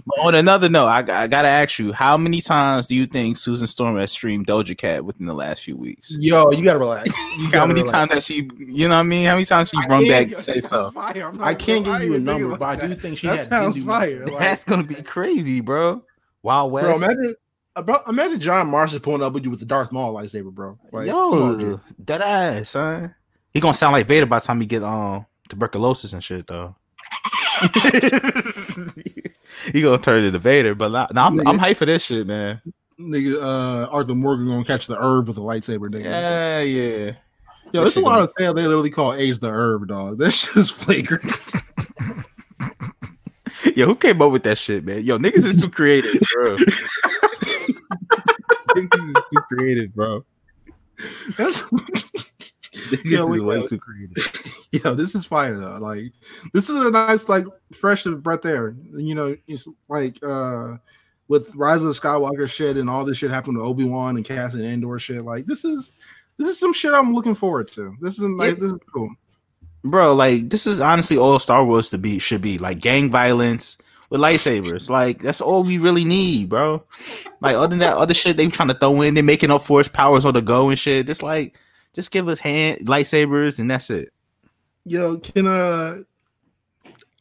But 0.06 0.18
on 0.21 0.35
another 0.37 0.68
note, 0.68 0.87
I, 0.87 0.99
I 0.99 1.26
gotta 1.26 1.49
ask 1.49 1.80
you, 1.80 1.92
how 1.92 2.16
many 2.16 2.40
times 2.40 2.87
do 2.87 2.95
you 2.95 3.06
think 3.06 3.37
Susan 3.37 3.66
Storm 3.66 3.97
has 3.97 4.12
streamed 4.12 4.47
Doja 4.47 4.78
Cat 4.78 5.04
within 5.04 5.26
the 5.26 5.35
last 5.35 5.64
few 5.64 5.76
weeks? 5.76 6.16
Yo, 6.21 6.52
you 6.52 6.62
gotta 6.62 6.78
relax. 6.78 7.09
You 7.09 7.14
How 7.47 7.50
gotta 7.50 7.66
many 7.66 7.80
relax. 7.80 7.90
times 7.90 8.12
has 8.12 8.25
she, 8.25 8.49
you 8.59 8.87
know 8.87 8.95
what 8.95 9.00
I 9.00 9.02
mean? 9.02 9.26
How 9.26 9.33
many 9.35 9.45
times 9.45 9.71
she 9.71 9.76
I 9.76 9.87
run 9.88 10.06
back 10.06 10.28
that 10.28 10.38
say 10.38 10.61
so? 10.61 10.92
I'm 10.97 11.37
not 11.37 11.40
I 11.40 11.54
can't 11.54 11.85
give 11.85 12.04
you 12.04 12.14
a 12.14 12.21
number, 12.21 12.47
about 12.52 12.59
but 12.61 12.66
I 12.68 12.76
do 12.76 12.88
that. 12.95 13.00
think 13.00 13.18
she 13.18 13.26
that 13.26 13.38
had 13.38 13.49
sounds 13.49 13.83
fire. 13.83 14.25
Like, 14.25 14.38
That's 14.38 14.64
gonna 14.64 14.85
be 14.85 14.95
crazy, 14.95 15.61
bro. 15.61 16.04
Wild 16.45 16.71
West. 16.71 16.87
Bro, 16.87 16.95
imagine 16.99 17.35
about 17.75 18.09
imagine 18.09 18.38
John 18.38 18.68
Marston 18.68 19.00
pulling 19.00 19.25
up 19.25 19.33
with 19.33 19.42
you 19.42 19.50
with 19.50 19.59
the 19.59 19.66
Darth 19.66 19.90
Maul 19.90 20.14
lightsaber, 20.14 20.52
bro. 20.52 20.78
Like, 20.92 21.09
come 21.09 21.16
on, 21.33 21.61
Yo, 21.61 21.76
G. 21.78 21.83
dead 22.04 22.23
ass, 22.23 22.71
son. 22.71 23.12
He 23.56 23.60
gonna 23.60 23.72
sound 23.72 23.94
like 23.94 24.06
Vader 24.06 24.26
by 24.26 24.38
the 24.38 24.44
time 24.44 24.60
he 24.60 24.66
get 24.66 24.84
um 24.84 25.25
tuberculosis 25.48 26.12
and 26.12 26.22
shit, 26.22 26.46
though. 26.46 26.76
he 29.72 29.80
gonna 29.80 29.96
turn 29.96 30.25
into 30.25 30.38
Vader, 30.38 30.75
but 30.75 30.90
now 31.14 31.26
I'm, 31.26 31.40
I'm 31.48 31.58
hyped 31.58 31.76
for 31.76 31.86
this 31.86 32.02
shit, 32.02 32.26
man. 32.26 32.60
nigga, 33.00 33.42
uh, 33.42 33.86
Arthur 33.86 34.14
Morgan 34.14 34.46
gonna 34.46 34.62
catch 34.62 34.86
the 34.86 34.98
Irv 34.98 35.28
with 35.28 35.38
a 35.38 35.40
lightsaber, 35.40 35.88
nigga. 35.88 36.04
Yeah, 36.04 36.60
yeah. 36.60 37.12
Yo, 37.72 37.80
That 37.80 37.86
it's 37.86 37.96
a 37.96 38.00
shit 38.00 38.04
lot 38.04 38.20
of 38.20 38.30
tale. 38.36 38.52
They 38.52 38.66
literally 38.66 38.90
call 38.90 39.14
Ace 39.14 39.38
the 39.38 39.48
Irv, 39.48 39.88
dog. 39.88 40.18
That 40.18 40.32
shit 40.32 40.54
is 40.54 40.70
flagrant. 40.70 41.32
Yo, 43.75 43.86
who 43.86 43.96
came 43.96 44.20
up 44.20 44.32
with 44.32 44.42
that 44.42 44.58
shit, 44.58 44.84
man? 44.84 45.02
Yo, 45.02 45.16
niggas 45.18 45.46
is 45.46 45.58
too 45.58 45.70
creative, 45.70 46.20
bro. 46.34 46.56
niggas 48.76 49.08
is 49.08 49.14
too 49.32 49.40
creative, 49.50 49.94
bro. 49.94 50.26
That's 51.38 51.64
Niggas 52.90 53.05
Yo, 53.11 53.33
is 53.35 53.43
way 53.43 53.64
too 53.66 53.78
creative. 53.78 54.57
yo, 54.73 54.95
this 54.95 55.14
is 55.14 55.25
fire 55.26 55.57
though. 55.59 55.78
Like, 55.78 56.12
this 56.52 56.69
is 56.71 56.85
a 56.87 56.90
nice, 56.90 57.28
like, 57.28 57.47
fresh 57.73 58.07
of 58.07 58.23
breath 58.23 58.45
air. 58.47 58.75
You 58.97 59.14
know, 59.14 59.37
it's 59.47 59.66
like 59.88 60.19
uh 60.25 60.76
with 61.28 61.52
Rise 61.57 61.83
of 61.83 61.88
the 61.88 61.93
Skywalker 62.00 62.49
shit 62.49 62.76
and 62.76 62.88
all 62.88 63.05
this 63.05 63.19
shit 63.19 63.31
happened 63.31 63.57
to 63.57 63.62
Obi 63.62 63.85
Wan 63.85 64.16
and 64.16 64.25
Cassian 64.25 64.64
Andor 64.64 64.99
shit. 64.99 65.25
Like, 65.25 65.47
this 65.47 65.64
is 65.64 65.93
this 66.38 66.49
is 66.49 66.59
some 66.59 66.73
shit 66.73 66.93
I'm 66.95 67.12
looking 67.14 67.35
forward 67.35 67.69
to. 67.73 67.95
This 68.00 68.14
is 68.19 68.23
like 68.25 68.55
Yeah. 68.55 68.61
this 68.61 68.73
is 68.73 68.78
cool. 68.95 69.11
bro 69.85 70.14
like 70.14 70.50
this 70.50 70.66
is 70.66 70.81
honestly 70.81 71.16
all 71.16 71.38
star 71.38 71.64
wars 71.64 71.90
to 71.90 71.99
be 71.99 72.19
should 72.19 72.43
be 72.43 72.59
like 72.59 72.78
gang 72.81 73.09
violence 73.11 73.78
with 74.11 74.21
lightsabers 74.21 74.88
like 74.90 75.21
that's 75.23 75.40
all 75.40 75.62
we 75.64 75.78
really 75.78 76.05
need 76.05 76.49
bro 76.49 76.83
like 77.40 77.55
other 77.57 77.69
than 77.69 77.78
that 77.78 77.97
other 77.97 78.14
shit 78.14 78.37
they 78.37 78.47
trying 78.49 78.69
to 78.69 78.75
throw 78.75 79.00
in 79.02 79.14
they're 79.14 79.23
making 79.23 79.50
up 79.50 79.62
force 79.62 79.88
powers 79.88 80.25
on 80.25 80.35
the 80.35 80.40
go 80.43 80.69
and 80.71 80.78
shit 80.78 81.09
It's 81.09 81.23
like 81.23 81.57
just 81.96 82.12
give 82.12 82.28
us 82.28 82.38
hand 82.38 82.86
lightsabers 82.86 83.58
and 83.58 83.68
that's 83.68 83.90
it. 83.90 84.12
Yo, 84.84 85.18
can 85.18 85.48
uh 85.48 86.02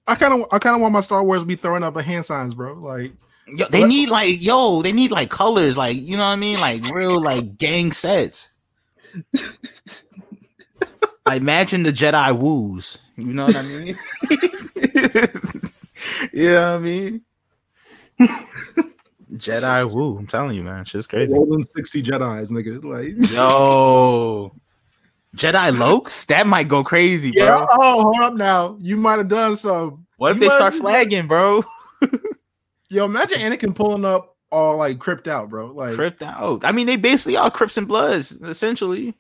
I 0.06 0.14
kind 0.14 0.34
of 0.34 0.48
I 0.52 0.60
kind 0.60 0.76
of 0.76 0.82
want 0.82 0.94
my 0.94 1.00
Star 1.00 1.24
Wars 1.24 1.42
to 1.42 1.48
be 1.48 1.56
throwing 1.56 1.82
up 1.82 1.96
a 1.96 2.04
hand 2.04 2.26
signs, 2.26 2.54
bro. 2.54 2.74
Like, 2.74 3.14
yo, 3.48 3.66
they 3.70 3.86
need 3.86 4.10
like 4.10 4.40
yo 4.40 4.84
they 4.84 4.92
need 4.92 5.10
like 5.10 5.32
colors 5.32 5.78
like 5.78 5.98
you 5.98 6.18
know 6.18 6.26
what 6.26 6.34
i 6.34 6.36
mean? 6.36 6.60
Like 6.60 6.88
real 6.92 7.20
like 7.20 7.58
gang 7.58 7.92
sets. 7.92 8.50
I 11.26 11.38
imagine 11.38 11.82
the 11.82 11.92
jedi 11.92 12.38
woos 12.38 13.00
you 13.16 13.34
know 13.34 13.46
what 13.46 13.56
i 13.56 13.62
mean? 13.64 13.96
You 16.34 16.52
know 16.52 16.62
what 16.62 16.68
i 16.68 16.78
mean? 16.80 17.26
Jedi 19.34 19.90
woo 19.90 20.18
i'm 20.18 20.28
telling 20.28 20.56
you 20.56 20.64
man 20.64 20.86
shit's 20.86 21.08
crazy. 21.08 21.34
Rolling 21.34 21.64
sixty 21.76 22.04
Jedi's, 22.04 22.52
nigga. 22.52 22.84
Like, 22.84 23.32
Yo, 23.32 24.52
Jedi 25.36 25.72
Lokes, 25.78 26.26
that 26.28 26.48
might 26.48 26.68
go 26.68 26.84
crazy, 26.84 27.32
bro. 27.32 27.44
yeah. 27.46 27.66
Oh, 27.72 28.02
hold 28.04 28.20
up 28.22 28.34
now. 28.36 28.78
You 28.82 28.98
might 28.98 29.18
have 29.18 29.28
done 29.28 29.56
some. 29.58 30.06
what 30.18 30.32
if 30.32 30.38
you 30.38 30.48
they 30.48 30.50
start 30.50 30.74
flagging, 30.74 31.28
bro? 31.28 31.64
Yo, 32.90 33.06
imagine 33.06 33.40
Anakin 33.40 33.76
pulling 33.76 34.06
up 34.06 34.36
all 34.52 34.78
like 34.78 35.00
crypt 35.00 35.28
out, 35.28 35.50
bro. 35.50 35.68
Like, 35.68 35.96
Crypt 35.96 36.22
out. 36.22 36.64
I 36.64 36.72
mean, 36.72 36.88
they 36.88 36.96
basically 36.96 37.36
are 37.36 37.50
Crips 37.52 37.78
and 37.78 37.88
Bloods, 37.88 38.32
essentially. 38.32 39.16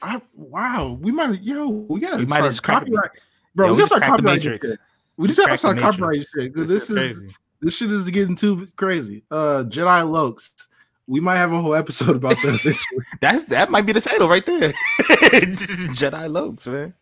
I, 0.00 0.20
wow, 0.34 0.98
we 1.00 1.12
might. 1.12 1.40
Yo, 1.42 1.68
we 1.68 2.00
gotta. 2.00 2.16
We 2.18 2.26
might 2.26 2.36
start 2.38 2.50
just 2.52 2.62
copyright, 2.62 3.10
bro. 3.54 3.66
Yo, 3.66 3.72
we, 3.72 3.76
we 3.76 3.82
gotta 3.82 3.86
start 3.88 4.02
just 4.02 4.02
cracked 4.02 4.22
the 4.22 4.22
copyrighting 4.22 4.44
Matrix. 4.44 4.68
shit. 4.68 4.78
We 5.16 5.28
just 5.28 5.40
gotta 5.40 5.58
start 5.58 5.76
Matrix. 5.76 5.96
copyrighting 5.96 6.22
shit 6.22 6.52
because 6.54 6.68
This 6.68 6.88
this 6.88 6.90
is 7.10 7.16
crazy. 7.16 7.36
this 7.60 7.76
shit 7.76 7.92
is 7.92 8.10
getting 8.10 8.36
too 8.36 8.68
crazy. 8.76 9.24
Uh, 9.30 9.64
Jedi 9.66 10.04
Lokes. 10.06 10.68
We 11.06 11.20
might 11.20 11.36
have 11.36 11.52
a 11.52 11.60
whole 11.60 11.74
episode 11.74 12.16
about 12.16 12.36
that. 12.36 12.76
That's 13.20 13.44
that 13.44 13.70
might 13.70 13.84
be 13.86 13.92
the 13.92 14.00
title 14.00 14.28
right 14.28 14.44
there. 14.46 14.72
Jedi 15.00 16.28
Lokes, 16.28 16.66
man. 16.66 16.94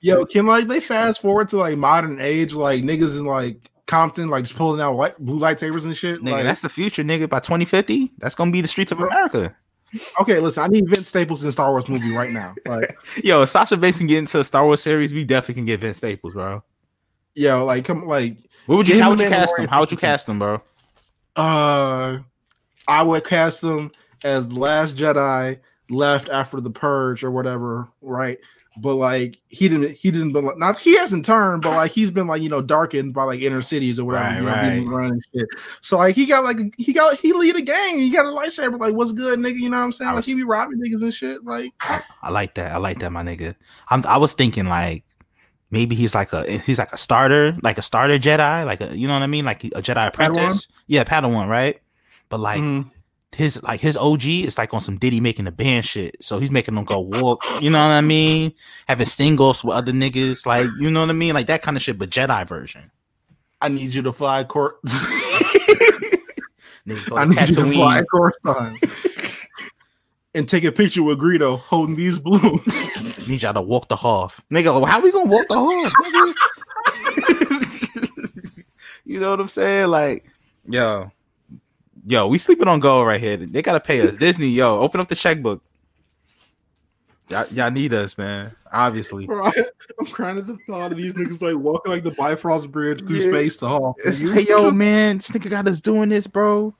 Yo, 0.00 0.24
can 0.26 0.46
like 0.46 0.68
they 0.68 0.80
fast 0.80 1.20
forward 1.20 1.48
to 1.50 1.56
like 1.56 1.76
modern 1.76 2.20
age, 2.20 2.54
like 2.54 2.82
niggas 2.84 3.18
in 3.18 3.24
like 3.24 3.70
Compton, 3.86 4.28
like 4.28 4.44
just 4.44 4.56
pulling 4.56 4.80
out 4.80 4.94
light, 4.94 5.18
blue 5.18 5.40
lightsabers 5.40 5.84
and 5.84 5.96
shit. 5.96 6.20
Nigga, 6.20 6.30
like, 6.30 6.44
that's 6.44 6.62
the 6.62 6.68
future, 6.68 7.02
nigga. 7.02 7.28
By 7.28 7.40
2050, 7.40 8.12
that's 8.18 8.34
gonna 8.36 8.52
be 8.52 8.60
the 8.60 8.68
streets 8.68 8.92
of 8.92 9.00
America. 9.00 9.56
okay. 10.20 10.38
Listen, 10.38 10.62
I 10.62 10.68
need 10.68 10.88
Vince 10.88 11.08
Staples 11.08 11.44
in 11.44 11.50
Star 11.50 11.70
Wars 11.72 11.88
movie 11.88 12.14
right 12.14 12.30
now. 12.30 12.54
Like, 12.66 12.96
Yo, 13.24 13.42
if 13.42 13.48
Sasha 13.48 13.76
Banks 13.76 13.98
can 13.98 14.06
get 14.06 14.18
into 14.18 14.38
a 14.38 14.44
Star 14.44 14.64
Wars 14.64 14.82
series, 14.82 15.12
we 15.12 15.24
definitely 15.24 15.54
can 15.54 15.64
get 15.64 15.80
Vince 15.80 15.96
Staples, 15.96 16.34
bro. 16.34 16.62
yo, 17.34 17.64
like 17.64 17.84
come 17.84 18.06
like 18.06 18.36
What 18.66 18.76
would 18.76 18.88
you 18.88 19.02
how 19.02 19.10
would 19.10 19.18
you 19.18 19.28
cast 19.28 19.58
him? 19.58 19.66
How 19.66 19.80
would 19.80 19.90
you 19.90 19.96
cast 19.96 20.28
him, 20.28 20.38
bro? 20.38 20.62
uh 21.34 22.18
I 22.88 23.02
would 23.02 23.24
cast 23.24 23.62
him 23.62 23.92
as 24.24 24.48
the 24.48 24.58
last 24.58 24.96
Jedi 24.96 25.58
left 25.90 26.28
after 26.28 26.60
the 26.60 26.70
purge 26.70 27.22
or 27.22 27.30
whatever, 27.30 27.88
right? 28.02 28.38
But 28.80 28.94
like 28.94 29.38
he 29.48 29.68
didn't 29.68 29.96
he 29.96 30.10
didn't 30.10 30.32
but 30.32 30.56
not 30.56 30.78
he 30.78 30.96
hasn't 30.96 31.24
turned, 31.24 31.62
but 31.62 31.72
like 31.72 31.90
he's 31.90 32.12
been 32.12 32.28
like 32.28 32.42
you 32.42 32.48
know 32.48 32.62
darkened 32.62 33.12
by 33.12 33.24
like 33.24 33.40
inner 33.40 33.60
cities 33.60 33.98
or 33.98 34.04
whatever. 34.04 34.46
Right, 34.46 34.74
you 34.74 34.84
know, 34.84 34.96
right. 34.96 35.12
shit. 35.34 35.48
So 35.80 35.98
like 35.98 36.14
he 36.14 36.26
got 36.26 36.44
like 36.44 36.58
he 36.76 36.92
got 36.92 37.18
he 37.18 37.32
lead 37.32 37.56
a 37.56 37.62
gang, 37.62 37.98
he 37.98 38.10
got 38.10 38.26
a 38.26 38.28
lightsaber, 38.28 38.78
like 38.78 38.94
what's 38.94 39.12
good, 39.12 39.40
nigga? 39.40 39.56
You 39.56 39.68
know 39.68 39.78
what 39.78 39.84
I'm 39.84 39.92
saying? 39.92 40.10
I 40.10 40.14
Like 40.14 40.24
he 40.24 40.34
be 40.34 40.44
robbing 40.44 40.80
niggas 40.80 41.02
and 41.02 41.12
shit. 41.12 41.44
Like 41.44 41.72
I 42.22 42.30
like 42.30 42.54
that. 42.54 42.72
I 42.72 42.76
like 42.78 43.00
that, 43.00 43.10
my 43.10 43.22
nigga. 43.22 43.56
I'm, 43.88 44.04
I 44.06 44.16
was 44.16 44.32
thinking 44.32 44.66
like 44.66 45.02
maybe 45.72 45.96
he's 45.96 46.14
like 46.14 46.32
a 46.32 46.58
he's 46.58 46.78
like 46.78 46.92
a 46.92 46.96
starter, 46.96 47.56
like 47.62 47.78
a 47.78 47.82
starter 47.82 48.18
Jedi, 48.18 48.64
like 48.64 48.80
a 48.80 48.96
you 48.96 49.08
know 49.08 49.14
what 49.14 49.22
I 49.22 49.26
mean, 49.26 49.44
like 49.44 49.64
a 49.64 49.82
Jedi 49.82 50.06
apprentice. 50.06 50.68
Yeah, 50.86 51.02
Padawan, 51.02 51.48
right? 51.48 51.80
But 52.28 52.40
like 52.40 52.60
mhm. 52.60 52.90
his 53.34 53.62
like 53.62 53.80
his 53.80 53.96
OG 53.96 54.24
is 54.24 54.58
like 54.58 54.74
on 54.74 54.80
some 54.80 54.98
Diddy 54.98 55.20
making 55.20 55.44
the 55.46 55.52
band 55.52 55.84
shit. 55.84 56.22
So 56.22 56.38
he's 56.38 56.50
making 56.50 56.74
them 56.74 56.84
go 56.84 57.00
walk. 57.00 57.42
You 57.60 57.70
know 57.70 57.78
what 57.78 57.92
I 57.92 58.00
mean? 58.00 58.52
Having 58.86 59.06
sting 59.06 59.40
offs 59.40 59.64
with 59.64 59.76
other 59.76 59.92
niggas, 59.92 60.46
like 60.46 60.68
you 60.78 60.90
know 60.90 61.00
what 61.00 61.10
I 61.10 61.14
mean, 61.14 61.34
like 61.34 61.46
that 61.46 61.62
kind 61.62 61.76
of 61.76 61.82
shit. 61.82 61.98
But 61.98 62.10
Jedi 62.10 62.46
version. 62.46 62.90
I 63.60 63.68
need 63.68 63.92
you 63.92 64.02
to 64.02 64.12
fly 64.12 64.44
court. 64.44 64.76
I 66.88 67.26
need 67.26 67.48
you 67.48 67.56
to 67.56 67.72
fly 67.72 68.02
Tatooine. 68.02 68.04
Coruscant. 68.06 68.84
and 70.34 70.48
take 70.48 70.64
a 70.64 70.72
picture 70.72 71.02
with 71.02 71.18
Greedo 71.18 71.58
holding 71.58 71.96
these 71.96 72.18
balloons. 72.18 72.88
Need 73.28 73.42
y'all 73.42 73.52
to 73.52 73.60
walk 73.60 73.88
the 73.88 73.96
half. 73.96 74.42
Nigga, 74.50 74.86
how 74.86 75.00
we 75.00 75.12
gonna 75.12 75.28
walk 75.28 75.46
the 75.48 75.58
half? 78.48 78.64
you 79.04 79.20
know 79.20 79.30
what 79.30 79.40
I'm 79.40 79.48
saying? 79.48 79.88
Like, 79.88 80.24
yo, 80.66 81.10
yo, 82.08 82.26
we 82.26 82.38
sleeping 82.38 82.68
on 82.68 82.80
gold 82.80 83.06
right 83.06 83.20
here. 83.20 83.36
They 83.36 83.62
gotta 83.62 83.80
pay 83.80 84.00
us. 84.00 84.16
Disney, 84.16 84.48
yo, 84.48 84.80
open 84.80 85.00
up 85.00 85.08
the 85.08 85.14
checkbook. 85.14 85.62
Y'all, 87.28 87.46
y'all 87.48 87.70
need 87.70 87.92
us, 87.92 88.16
man. 88.16 88.56
Obviously. 88.72 89.26
Bro, 89.26 89.44
I, 89.44 89.52
am 90.00 90.06
crying 90.06 90.38
at 90.38 90.46
the 90.46 90.56
thought 90.66 90.92
of 90.92 90.96
these 90.98 91.12
niggas 91.12 91.42
like 91.42 91.56
walking 91.62 91.92
like 91.92 92.02
the 92.02 92.12
Bifrost 92.12 92.72
Bridge 92.72 93.06
through 93.06 93.18
Yeah. 93.18 93.30
space 93.30 93.56
to 93.58 93.68
Hall. 93.68 93.94
It's 94.06 94.22
like, 94.22 94.48
yo, 94.48 94.70
man, 94.70 95.18
this 95.18 95.28
nigga 95.30 95.50
got 95.50 95.68
us 95.68 95.82
doing 95.82 96.08
this, 96.08 96.26
bro. 96.26 96.74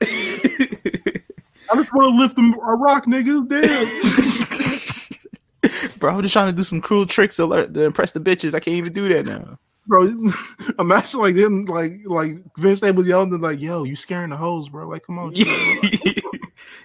I 0.02 1.74
just 1.74 1.92
want 1.92 2.10
to 2.10 2.16
lift 2.16 2.36
them 2.36 2.54
a 2.54 2.74
rock, 2.76 3.06
nigga. 3.06 3.48
Damn, 3.48 3.88
bro, 5.98 6.14
I'm 6.14 6.22
just 6.22 6.32
trying 6.32 6.46
to 6.46 6.52
do 6.52 6.62
some 6.62 6.80
cruel 6.80 7.04
tricks 7.06 7.34
to, 7.36 7.46
lear- 7.46 7.66
to 7.66 7.82
impress 7.82 8.12
the 8.12 8.20
bitches. 8.20 8.54
I 8.54 8.60
can't 8.60 8.76
even 8.76 8.92
do 8.92 9.08
that 9.08 9.26
now. 9.26 9.58
Bro. 9.86 10.12
Imagine 10.78 11.20
like 11.20 11.34
them, 11.34 11.64
like 11.64 12.00
like 12.04 12.36
Vince 12.56 12.78
Staples 12.78 13.06
yelling 13.06 13.32
and 13.32 13.42
like, 13.42 13.60
"Yo, 13.60 13.84
you 13.84 13.96
scaring 13.96 14.30
the 14.30 14.36
hoes, 14.36 14.68
bro? 14.68 14.88
Like, 14.88 15.04
come 15.06 15.18
on." 15.18 15.34
chill." 15.34 15.46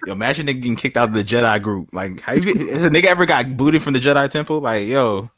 Yo, 0.06 0.12
imagine 0.12 0.46
nigga 0.46 0.60
getting 0.60 0.76
kicked 0.76 0.96
out 0.96 1.08
of 1.08 1.14
the 1.14 1.22
Jedi 1.22 1.62
group. 1.62 1.88
Like, 1.92 2.20
how 2.20 2.32
you, 2.32 2.42
has 2.42 2.84
a 2.84 2.90
nigga 2.90 3.04
ever 3.04 3.24
got 3.24 3.56
booted 3.56 3.82
from 3.82 3.92
the 3.92 4.00
Jedi 4.00 4.28
temple? 4.28 4.60
Like, 4.60 4.88
yo, 4.88 5.30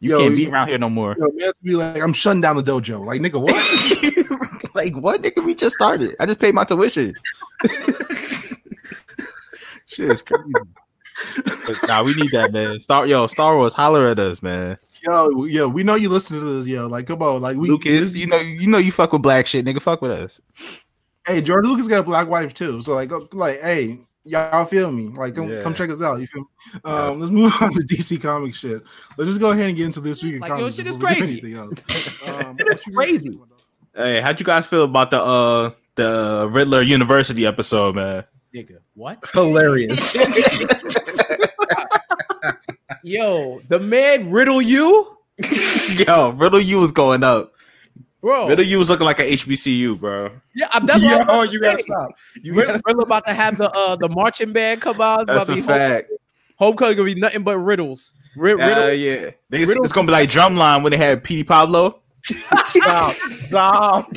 you 0.00 0.10
Yo, 0.10 0.18
can't 0.20 0.36
be 0.36 0.46
around 0.46 0.68
here 0.68 0.78
no 0.78 0.90
more. 0.90 1.16
Yo, 1.18 1.26
man, 1.34 1.52
to 1.52 1.62
be 1.62 1.74
like, 1.74 2.02
I'm 2.02 2.12
shutting 2.12 2.42
down 2.42 2.56
the 2.56 2.62
dojo. 2.62 3.04
Like, 3.04 3.22
nigga, 3.22 3.40
what? 3.40 4.74
like, 4.74 4.94
what 4.96 5.22
nigga? 5.22 5.42
We 5.42 5.54
just 5.54 5.74
started. 5.74 6.16
I 6.20 6.26
just 6.26 6.38
paid 6.38 6.54
my 6.54 6.64
tuition. 6.64 7.14
Shit 9.86 10.10
is 10.10 10.22
crazy. 10.22 10.52
But 11.66 11.76
nah, 11.88 12.02
we 12.02 12.14
need 12.14 12.30
that, 12.32 12.52
man. 12.52 12.78
Star, 12.80 13.06
yo, 13.06 13.26
Star 13.26 13.56
Wars, 13.56 13.74
holler 13.74 14.06
at 14.06 14.18
us, 14.18 14.42
man. 14.42 14.78
Yo, 15.04 15.44
yo, 15.44 15.68
we 15.68 15.82
know 15.82 15.94
you 15.94 16.08
listen 16.08 16.38
to 16.38 16.44
this, 16.44 16.66
yo. 16.66 16.86
Like, 16.86 17.06
come 17.06 17.22
on, 17.22 17.42
like, 17.42 17.56
we. 17.56 17.68
Lucas, 17.68 18.14
you 18.14 18.26
know, 18.26 18.38
you 18.38 18.66
know, 18.68 18.78
you 18.78 18.92
fuck 18.92 19.12
with 19.12 19.22
black 19.22 19.46
shit, 19.46 19.64
nigga. 19.64 19.80
Fuck 19.80 20.02
with 20.02 20.10
us. 20.12 20.40
Hey, 21.26 21.40
George 21.40 21.64
Lucas 21.66 21.86
got 21.88 22.00
a 22.00 22.02
black 22.02 22.28
wife 22.28 22.54
too. 22.54 22.80
So 22.80 22.94
like, 22.94 23.10
like, 23.34 23.60
hey, 23.60 24.00
y'all 24.24 24.64
feel 24.64 24.90
me? 24.90 25.08
Like, 25.08 25.34
come, 25.34 25.50
Yeah. 25.50 25.60
come 25.60 25.74
check 25.74 25.90
us 25.90 26.00
out. 26.00 26.18
You 26.20 26.26
feel 26.26 26.42
me? 26.42 26.80
Um, 26.84 27.20
let's 27.20 27.30
move 27.30 27.52
on 27.60 27.74
to 27.74 27.80
DC 27.82 28.20
comic 28.20 28.54
shit. 28.54 28.82
Let's 29.16 29.28
just 29.28 29.40
go 29.40 29.50
ahead 29.50 29.66
and 29.66 29.76
get 29.76 29.84
into 29.86 30.00
this 30.00 30.22
week. 30.22 30.34
in 30.34 30.40
Like, 30.40 30.48
yo, 30.50 30.56
comics 30.58 30.76
shit 30.76 30.86
is 30.86 30.96
before 30.96 31.10
we 31.10 31.14
do 31.16 31.20
crazy. 31.20 31.38
anything 31.38 31.54
else. 31.56 32.22
Um, 32.46 32.56
Shit 32.58 32.68
is 32.68 32.80
crazy. 32.94 33.38
Hey, 33.94 34.20
how'd 34.20 34.38
you 34.40 34.46
guys 34.46 34.66
feel 34.66 34.84
about 34.84 35.10
the 35.10 35.20
uh 35.22 35.70
the 35.96 36.48
Riddler 36.50 36.80
University 36.82 37.44
episode, 37.46 37.96
man? 37.96 38.24
Nigga, 38.54 38.78
what? 38.94 39.24
Hilarious. 39.32 40.14
Yo, 43.10 43.60
the 43.68 43.78
man 43.78 44.30
riddle 44.30 44.62
you, 44.62 45.16
Yo, 46.06 46.30
Riddle 46.32 46.60
you 46.60 46.78
was 46.78 46.92
going 46.92 47.24
up. 47.24 47.52
bro. 48.20 48.46
Riddle 48.46 48.64
you 48.64 48.78
was 48.78 48.88
looking 48.90 49.06
like 49.06 49.18
an 49.18 49.26
HBCU, 49.26 49.98
bro. 49.98 50.30
yeah, 50.54 50.68
I'm- 50.72 50.86
that's 50.86 51.02
what 51.02 51.26
yo, 51.26 51.44
to 51.46 51.52
you 51.52 51.60
gotta 51.60 51.82
stop. 51.82 52.10
You 52.42 52.54
Riddle, 52.54 52.74
gotta, 52.74 52.82
Riddle 52.86 53.02
about 53.04 53.26
to 53.26 53.32
have 53.32 53.56
the 53.58 53.70
uh 53.70 53.96
the 53.96 54.08
marching 54.08 54.52
band 54.52 54.80
come 54.82 55.00
out. 55.00 55.26
That's 55.26 55.48
a 55.48 55.52
to 55.52 55.54
be 55.56 55.60
home- 55.60 55.68
fact. 55.68 56.10
Homecoming 56.56 56.96
gonna 56.98 57.14
be 57.14 57.18
nothing 57.20 57.42
but 57.42 57.58
riddles. 57.58 58.14
Ri- 58.36 58.52
Uh, 58.52 58.56
riddle, 58.58 58.92
yeah, 58.92 59.30
They- 59.48 59.62
it's, 59.62 59.74
it's 59.74 59.92
gonna 59.92 60.06
be 60.06 60.12
like 60.12 60.28
Drumline 60.30 60.82
when 60.82 60.92
they 60.92 60.98
had 60.98 61.24
Petey 61.24 61.42
Pablo. 61.44 62.00
Stop. 62.24 63.14
Stop. 63.16 64.12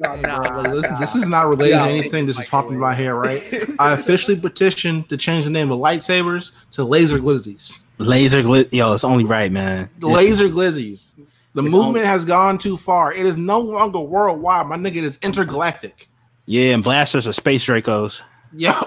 Nah, 0.00 0.14
Nah, 0.16 0.60
look, 0.62 0.72
listen, 0.82 0.96
this 1.00 1.14
is 1.16 1.26
not 1.28 1.48
related 1.48 1.76
Yeah. 1.76 1.84
to 1.86 1.90
anything. 1.90 2.26
This 2.26 2.38
is 2.38 2.46
popping 2.48 2.74
in 2.74 2.78
my 2.78 2.94
hair, 2.94 3.14
right? 3.16 3.42
I 3.80 3.92
officially 3.94 4.38
petitioned 4.38 5.08
to 5.08 5.16
change 5.16 5.44
the 5.44 5.50
name 5.50 5.70
of 5.72 5.78
lightsabers 5.80 6.52
to 6.72 6.84
laser 6.84 7.18
glizzies. 7.18 7.80
Laser 7.98 8.42
glit. 8.42 8.68
Yo, 8.72 8.92
it's 8.94 9.02
only 9.04 9.24
right, 9.24 9.50
man. 9.50 9.88
Laser 10.00 10.48
glizzies. 10.48 11.16
The 11.54 11.64
It's 11.64 11.72
movement 11.72 12.04
has 12.06 12.24
gone 12.24 12.58
too 12.58 12.76
far. 12.76 13.12
It 13.12 13.26
is 13.26 13.36
no 13.36 13.58
longer 13.58 13.98
worldwide. 14.00 14.66
My 14.68 14.76
nigga 14.76 14.96
it 14.96 15.04
is 15.04 15.18
intergalactic. 15.22 16.08
Yeah, 16.46 16.74
and 16.74 16.84
blasters 16.84 17.26
are 17.26 17.32
space 17.32 17.66
Dracos. 17.66 18.22
Yo, 18.54 18.72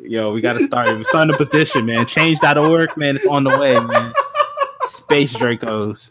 Yo, 0.00 0.32
we 0.32 0.40
gotta 0.40 0.60
start. 0.60 0.88
We're 0.88 1.04
starting 1.04 1.34
a 1.34 1.38
petition, 1.38 1.86
man. 1.86 2.06
Change.org, 2.06 2.96
man. 2.96 3.16
It's 3.16 3.26
on 3.26 3.44
the 3.44 3.50
way, 3.58 3.78
man. 3.80 4.12
Space 4.86 5.34
Dracos. 5.34 6.10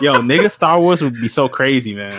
Yo, 0.00 0.14
nigga, 0.22 0.50
Star 0.50 0.80
Wars 0.80 1.02
would 1.02 1.14
be 1.14 1.28
so 1.28 1.48
crazy, 1.48 1.94
man. 1.94 2.14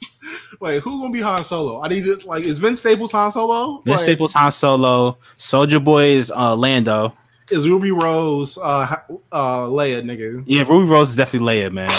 wait, 0.60 0.80
who 0.82 1.00
gonna 1.00 1.12
be 1.12 1.20
Han 1.20 1.42
Solo? 1.42 1.82
I 1.82 1.88
need 1.88 2.04
to 2.04 2.16
like. 2.26 2.44
Is 2.44 2.58
Vince 2.58 2.80
Staples 2.80 3.12
Han 3.12 3.32
Solo? 3.32 3.78
Vince 3.84 3.98
Like, 3.98 4.00
Staples, 4.00 4.32
Han 4.34 4.50
Solo, 4.52 5.18
Soulja 5.36 5.82
Boy 5.82 6.04
is 6.10 6.32
uh, 6.34 6.54
Lando. 6.54 7.12
is 7.50 7.68
Ruby 7.68 7.90
Rose 7.90 8.56
uh 8.58 8.96
uh 9.32 9.60
Leia, 9.66 10.02
nigga. 10.02 10.42
Yeah, 10.46 10.62
Ruby 10.62 10.90
Rose 10.90 11.10
is 11.10 11.16
definitely 11.16 11.54
Leia, 11.56 11.72
man. 11.72 11.90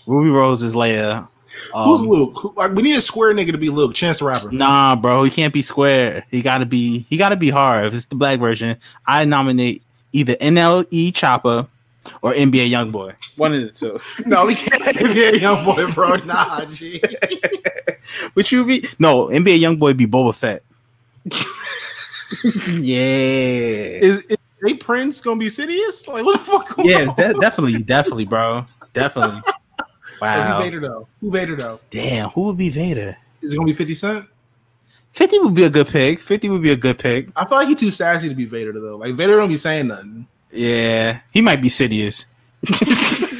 Ruby 0.06 0.30
Rose 0.30 0.62
is 0.62 0.74
Leia. 0.74 1.26
Who's 1.74 2.00
Um, 2.00 2.06
Luke? 2.08 2.32
Who, 2.42 2.52
like, 2.56 2.72
we 2.72 2.82
need 2.82 2.96
a 2.96 3.00
square 3.00 3.32
nigga 3.32 3.52
to 3.52 3.58
be 3.58 3.68
Luke. 3.70 3.94
Chance 3.94 4.18
the 4.18 4.24
Rapper. 4.24 4.50
Nah, 4.50 4.96
bro, 4.96 5.22
he 5.22 5.30
can't 5.30 5.52
be 5.54 5.62
square. 5.62 6.24
He 6.30 6.42
gotta 6.42 6.66
be. 6.66 7.06
He 7.08 7.16
gotta 7.16 7.36
be 7.36 7.48
hard. 7.50 7.86
If 7.86 7.94
it's 7.94 8.06
the 8.06 8.16
black 8.16 8.38
version, 8.40 8.76
I 9.06 9.24
nominate 9.24 9.82
either 10.12 10.34
NLE 10.34 11.14
Chopper 11.14 11.66
or 12.22 12.32
NBA 12.32 12.70
YoungBoy. 12.70 13.14
One 13.36 13.54
of 13.54 13.62
the 13.62 13.70
two. 13.70 14.00
No, 14.26 14.46
we 14.46 14.54
can't 14.54 14.98
be 14.98 15.24
a 15.24 15.36
young 15.36 15.64
boy, 15.64 15.90
bro. 15.92 16.16
Nah, 16.24 16.64
G. 16.66 17.02
Would 18.34 18.50
you 18.50 18.64
be? 18.64 18.84
No, 18.98 19.26
NBA 19.28 19.60
YoungBoy 19.60 19.96
be 19.96 20.06
Boba 20.06 20.34
Fett. 20.34 20.62
yeah. 22.78 22.98
Is, 23.00 24.18
is 24.24 24.36
J. 24.66 24.74
Prince 24.74 25.20
gonna 25.20 25.38
be 25.38 25.46
Sidious? 25.46 26.06
Like, 26.08 26.24
what 26.24 26.38
the 26.40 26.44
fuck? 26.44 26.74
Yes, 26.84 27.08
on? 27.08 27.14
de- 27.16 27.34
definitely, 27.40 27.82
definitely, 27.82 28.26
bro. 28.26 28.66
Definitely. 28.92 29.42
Wow. 30.20 30.56
Who 30.58 30.62
Vader 30.64 30.80
though? 30.80 31.08
Who 31.20 31.30
Vader 31.30 31.56
though? 31.56 31.80
Damn, 31.90 32.28
who 32.30 32.42
would 32.42 32.58
be 32.58 32.68
Vader? 32.68 33.16
Is 33.42 33.52
it 33.52 33.56
gonna 33.56 33.66
be 33.66 33.72
Fifty 33.72 33.94
Cent? 33.94 34.26
50 35.12 35.38
would 35.40 35.54
be 35.54 35.64
a 35.64 35.70
good 35.70 35.88
pick. 35.88 36.18
50 36.18 36.48
would 36.50 36.62
be 36.62 36.70
a 36.70 36.76
good 36.76 36.98
pick. 36.98 37.28
I 37.36 37.44
feel 37.44 37.58
like 37.58 37.68
he's 37.68 37.78
too 37.78 37.90
sassy 37.90 38.28
to 38.28 38.34
be 38.34 38.44
Vader 38.44 38.72
though. 38.72 38.96
Like 38.96 39.14
Vader 39.14 39.36
don't 39.36 39.48
be 39.48 39.56
saying 39.56 39.88
nothing. 39.88 40.26
Yeah, 40.52 41.20
he 41.32 41.40
might 41.40 41.60
be 41.60 41.68
Sidious. 41.68 42.26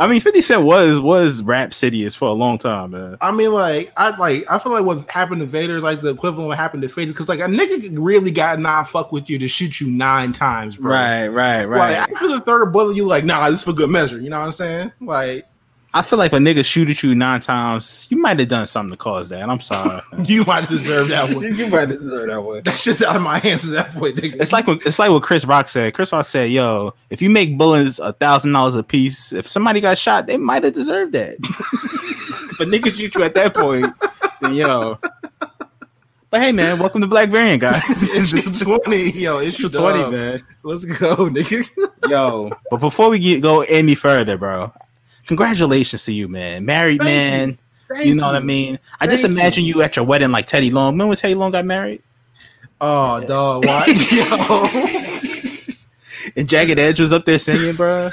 I 0.00 0.06
mean, 0.08 0.20
50 0.20 0.40
Cent 0.40 0.62
was 0.62 0.98
was 0.98 1.42
rap 1.42 1.70
Sidious 1.70 2.16
for 2.16 2.26
a 2.26 2.32
long 2.32 2.58
time, 2.58 2.90
man. 2.90 3.18
I 3.20 3.30
mean, 3.30 3.52
like 3.52 3.92
I 3.96 4.16
like 4.16 4.50
I 4.50 4.58
feel 4.58 4.72
like 4.72 4.84
what 4.84 5.08
happened 5.10 5.40
to 5.42 5.46
Vader 5.46 5.76
is 5.76 5.82
like 5.82 6.00
the 6.00 6.10
equivalent 6.10 6.46
of 6.46 6.48
what 6.48 6.58
happened 6.58 6.82
to 6.82 6.88
Vader 6.88 7.12
because 7.12 7.28
like 7.28 7.40
a 7.40 7.44
nigga 7.44 7.94
really 7.98 8.30
got 8.30 8.58
not 8.58 8.88
fuck 8.88 9.12
with 9.12 9.28
you 9.28 9.38
to 9.38 9.48
shoot 9.48 9.80
you 9.80 9.86
nine 9.88 10.32
times, 10.32 10.76
bro. 10.76 10.92
Right, 10.92 11.28
right, 11.28 11.64
Like 11.66 12.10
after 12.10 12.28
the 12.28 12.40
third 12.40 12.72
bullet, 12.72 12.96
you 12.96 13.06
like, 13.06 13.24
nah, 13.24 13.48
this 13.48 13.60
is 13.60 13.64
for 13.64 13.72
good 13.72 13.90
measure. 13.90 14.18
You 14.18 14.30
know 14.30 14.40
what 14.40 14.46
I'm 14.46 14.52
saying? 14.52 14.92
Like 15.00 15.46
I 15.94 16.00
feel 16.00 16.18
like 16.18 16.32
a 16.32 16.36
nigga 16.36 16.64
shoot 16.64 16.88
at 16.88 17.02
you 17.02 17.14
nine 17.14 17.40
times, 17.40 18.06
you 18.08 18.16
might 18.16 18.38
have 18.38 18.48
done 18.48 18.66
something 18.66 18.92
to 18.92 18.96
cause 18.96 19.28
that. 19.28 19.46
I'm 19.46 19.60
sorry. 19.60 20.00
you 20.24 20.42
might 20.44 20.66
deserve 20.68 21.08
that 21.08 21.34
one. 21.34 21.42
you 21.54 21.66
might 21.66 21.86
deserve 21.86 22.28
that 22.28 22.40
one. 22.42 22.62
That's 22.62 22.82
just 22.82 23.02
out 23.02 23.16
of 23.16 23.20
my 23.20 23.38
hands 23.38 23.68
at 23.68 23.74
that 23.74 23.94
point, 23.94 24.16
nigga. 24.16 24.40
It's 24.40 24.52
like 24.52 24.66
what 24.66 24.86
it's 24.86 24.98
like 24.98 25.10
what 25.10 25.22
Chris 25.22 25.44
Rock 25.44 25.68
said. 25.68 25.92
Chris 25.92 26.10
Rock 26.10 26.24
said, 26.24 26.50
"Yo, 26.50 26.94
if 27.10 27.20
you 27.20 27.28
make 27.28 27.58
bullets 27.58 27.98
a 27.98 28.14
thousand 28.14 28.52
dollars 28.52 28.74
a 28.74 28.82
piece, 28.82 29.34
if 29.34 29.46
somebody 29.46 29.82
got 29.82 29.98
shot, 29.98 30.26
they 30.26 30.38
might 30.38 30.64
have 30.64 30.72
deserved 30.72 31.12
that." 31.12 31.38
but 32.58 32.68
niggas 32.68 32.94
shoot 32.94 33.14
you 33.14 33.22
at 33.22 33.34
that 33.34 33.52
point, 33.54 33.92
then 34.40 34.54
yo. 34.54 34.98
But 36.30 36.40
hey, 36.40 36.52
man, 36.52 36.78
welcome 36.78 37.02
to 37.02 37.06
Black 37.06 37.28
Variant, 37.28 37.60
guys. 37.60 37.82
It's 37.90 38.60
20, 38.60 39.10
yo, 39.10 39.40
issue 39.40 39.66
Issue 39.66 39.78
20, 39.78 40.10
man. 40.10 40.40
Let's 40.62 40.86
go, 40.86 41.28
nigga. 41.28 41.68
Yo, 42.08 42.50
but 42.70 42.78
before 42.78 43.10
we 43.10 43.18
get 43.18 43.42
go 43.42 43.60
any 43.68 43.94
further, 43.94 44.38
bro, 44.38 44.72
congratulations 45.26 46.04
to 46.04 46.12
you, 46.12 46.28
man. 46.28 46.64
Married 46.64 47.00
Thank 47.00 47.08
man. 47.10 47.58
Thank 47.88 48.06
You 48.06 48.14
know 48.14 48.26
what 48.26 48.36
I 48.36 48.40
mean? 48.40 48.78
I 49.00 49.06
just 49.06 49.24
imagine 49.24 49.64
you. 49.64 49.82
at 49.82 49.96
your 49.96 50.04
wedding 50.04 50.30
like 50.30 50.46
Teddy 50.46 50.70
Long. 50.70 50.94
Remember 50.94 51.08
when 51.08 51.16
Teddy 51.16 51.34
Long 51.34 51.50
got 51.52 51.64
married? 51.64 52.02
Oh, 52.80 53.20
dog, 53.24 53.64
why? 53.66 53.86
yo. 54.10 54.66
And 56.36 56.48
Jagged 56.48 56.78
Edge 56.78 56.98
was 57.00 57.12
up 57.12 57.24
there 57.26 57.38
singing, 57.38 57.74
bro. 57.74 58.08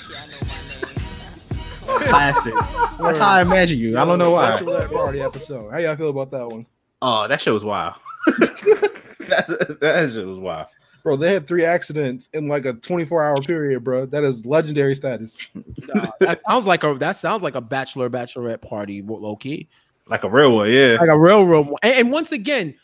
Classic. 1.86 2.54
That's 3.00 3.18
how 3.18 3.30
I 3.30 3.42
imagine 3.42 3.78
you. 3.78 3.98
I 3.98 4.04
don't 4.06 4.20
know 4.20 4.32
why. 4.32 4.52
Bachelorette 4.52 4.92
party 4.92 5.22
episode. 5.22 5.72
How 5.72 5.78
y'all 5.78 5.96
feel 5.96 6.10
about 6.10 6.32
that 6.32 6.48
one? 6.48 6.66
Oh, 7.02 7.28
that 7.28 7.40
shit 7.40 7.54
was 7.54 7.64
wild. 7.64 7.96
that, 8.28 9.78
that 9.80 10.12
shit 10.12 10.26
was 10.26 10.38
wild. 10.40 10.68
Bro, 11.10 11.16
they 11.16 11.34
had 11.34 11.48
three 11.48 11.66
accidents 11.66 12.30
in 12.34 12.48
like 12.48 12.66
a 12.66 12.74
24 12.74 13.24
hour 13.24 13.38
period, 13.38 13.84
bro. 13.84 14.06
That 14.06 14.24
is 14.24 14.46
legendary 14.46 14.94
status. 14.94 15.50
Nah, 15.92 16.12
that 16.20 16.40
sounds 16.48 16.68
like 16.68 16.84
a 16.84 16.94
that 17.00 17.14
sounds 17.14 17.42
like 17.42 17.56
a 17.56 17.62
bachelor 17.62 18.12
bachelorette 18.12 18.62
party, 18.62 19.02
low 19.02 19.36
key. 19.36 19.68
Like 20.06 20.24
a 20.24 20.30
real 20.30 20.56
one, 20.56 20.70
yeah. 20.72 20.98
like 21.00 21.10
a 21.10 21.18
railroad. 21.18 21.66
one. 21.66 21.80
And, 21.82 21.94
and 21.96 22.12
once 22.12 22.32
again, 22.32 22.76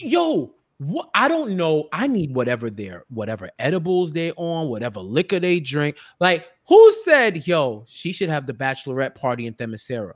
yo, 0.00 0.52
what 0.78 1.08
I 1.14 1.28
don't 1.28 1.56
know. 1.56 1.88
I 1.92 2.08
need 2.08 2.34
whatever 2.34 2.68
they're 2.68 3.04
whatever 3.10 3.48
edibles 3.60 4.12
they 4.12 4.32
on, 4.32 4.70
whatever 4.70 4.98
liquor 4.98 5.38
they 5.38 5.60
drink. 5.60 5.98
Like, 6.18 6.46
who 6.66 6.92
said, 7.04 7.46
yo, 7.46 7.84
she 7.86 8.10
should 8.10 8.28
have 8.28 8.46
the 8.46 8.54
bachelorette 8.54 9.14
party 9.14 9.46
in 9.46 9.54
Themyscira? 9.54 10.14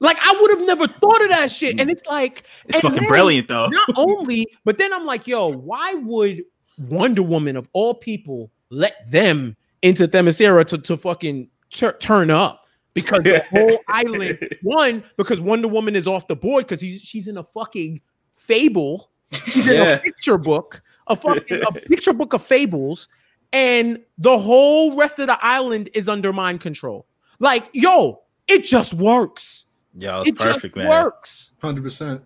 Like, 0.00 0.18
I 0.20 0.36
would 0.40 0.50
have 0.58 0.66
never 0.66 0.86
thought 0.88 1.22
of 1.22 1.28
that 1.30 1.50
shit. 1.50 1.80
And 1.80 1.90
it's 1.90 2.04
like, 2.06 2.42
It's 2.66 2.80
fucking 2.80 2.98
then- 3.00 3.08
brilliant 3.08 3.46
though. 3.46 3.68
Not 3.68 3.90
only, 3.96 4.48
but 4.64 4.78
then 4.78 4.92
I'm 4.92 5.06
like, 5.06 5.28
yo, 5.28 5.52
why 5.52 5.94
would 5.94 6.42
Wonder 6.78 7.22
Woman 7.22 7.56
of 7.56 7.68
all 7.72 7.94
people 7.94 8.50
let 8.70 9.10
them 9.10 9.56
into 9.82 10.06
Themyscira 10.08 10.64
to, 10.66 10.78
to 10.78 10.96
fucking 10.96 11.48
tur- 11.70 11.96
turn 11.98 12.30
up? 12.30 12.64
Because 12.94 13.22
the 13.24 13.40
whole 13.50 13.78
island, 13.88 14.56
one, 14.62 15.04
because 15.16 15.40
Wonder 15.40 15.68
Woman 15.68 15.94
is 15.96 16.06
off 16.06 16.26
the 16.28 16.36
board 16.36 16.66
because 16.66 16.80
he's 16.80 17.00
she's 17.00 17.28
in 17.28 17.36
a 17.36 17.42
fucking 17.44 18.00
fable. 18.32 19.10
She's 19.46 19.68
in 19.70 19.86
a 19.86 19.98
picture 19.98 20.38
book, 20.38 20.82
a 21.08 21.16
fucking 21.16 21.62
a 21.62 21.72
picture 21.88 22.12
book 22.14 22.32
of 22.32 22.42
fables, 22.42 23.08
and 23.52 23.98
the 24.18 24.38
whole 24.38 24.96
rest 24.96 25.18
of 25.18 25.26
the 25.26 25.38
island 25.44 25.90
is 25.94 26.08
under 26.08 26.32
mind 26.32 26.60
control. 26.60 27.06
Like, 27.38 27.68
yo, 27.72 28.22
it 28.48 28.64
just 28.64 28.94
works. 28.94 29.66
Yeah, 29.94 30.20
it's 30.20 30.28
It 30.30 30.38
perfect, 30.38 30.74
just 30.74 30.76
man. 30.76 30.88
works. 30.88 31.52
100%. 31.60 32.22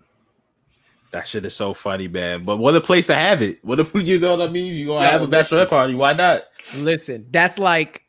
That 1.12 1.26
shit 1.26 1.44
is 1.44 1.56
so 1.56 1.74
funny, 1.74 2.06
man. 2.06 2.44
But 2.44 2.58
what 2.58 2.76
a 2.76 2.80
place 2.80 3.08
to 3.08 3.16
have 3.16 3.42
it. 3.42 3.64
What 3.64 3.80
if 3.80 3.92
you 4.06 4.20
know 4.20 4.36
what 4.36 4.48
I 4.48 4.52
mean? 4.52 4.74
You 4.74 4.86
gonna 4.86 5.04
yeah, 5.04 5.10
have 5.10 5.22
a 5.22 5.26
bachelorette 5.26 5.68
party? 5.68 5.94
Why 5.94 6.12
not? 6.12 6.44
Listen, 6.76 7.26
that's 7.30 7.58
like 7.58 8.04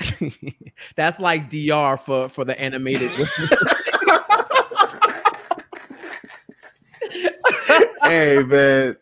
that's 0.95 1.19
like 1.19 1.49
DR 1.49 1.97
for 1.97 2.29
for 2.29 2.45
the 2.45 2.59
animated. 2.61 3.09
hey 8.03 8.43
man, 8.43 8.95